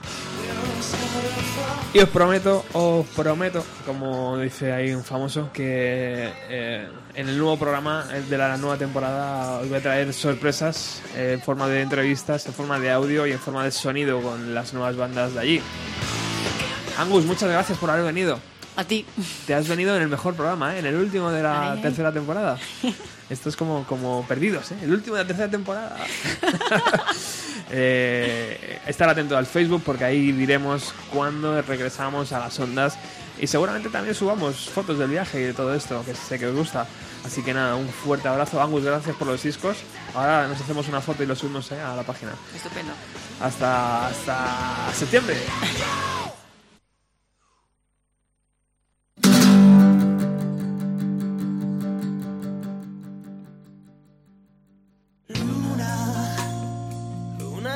[1.93, 7.59] Y os prometo, os prometo, como dice ahí un famoso, que eh, en el nuevo
[7.59, 12.47] programa de la nueva temporada os voy a traer sorpresas eh, en forma de entrevistas,
[12.47, 15.63] en forma de audio y en forma de sonido con las nuevas bandas de allí.
[16.97, 18.39] Angus, muchas gracias por haber venido.
[18.81, 19.05] A ti.
[19.47, 20.79] Te has venido en el mejor programa, ¿eh?
[20.79, 21.83] en el último de la Ay, ay.
[21.83, 22.59] tercera temporada.
[23.29, 24.79] Esto es como, como perdidos, ¿eh?
[24.83, 25.97] el último de la tercera temporada.
[27.73, 32.99] Eh, estar atento al Facebook porque ahí diremos cuándo regresamos a las ondas
[33.39, 36.57] y seguramente también subamos fotos del viaje y de todo esto, que sé que os
[36.57, 36.89] gusta.
[37.25, 38.61] Así que nada, un fuerte abrazo.
[38.61, 39.77] Angus, gracias por los discos.
[40.17, 41.81] Ahora nos hacemos una foto y lo subimos ¿eh?
[41.81, 42.33] a la página.
[42.57, 42.93] Estupendo.
[43.41, 45.37] Hasta, hasta septiembre.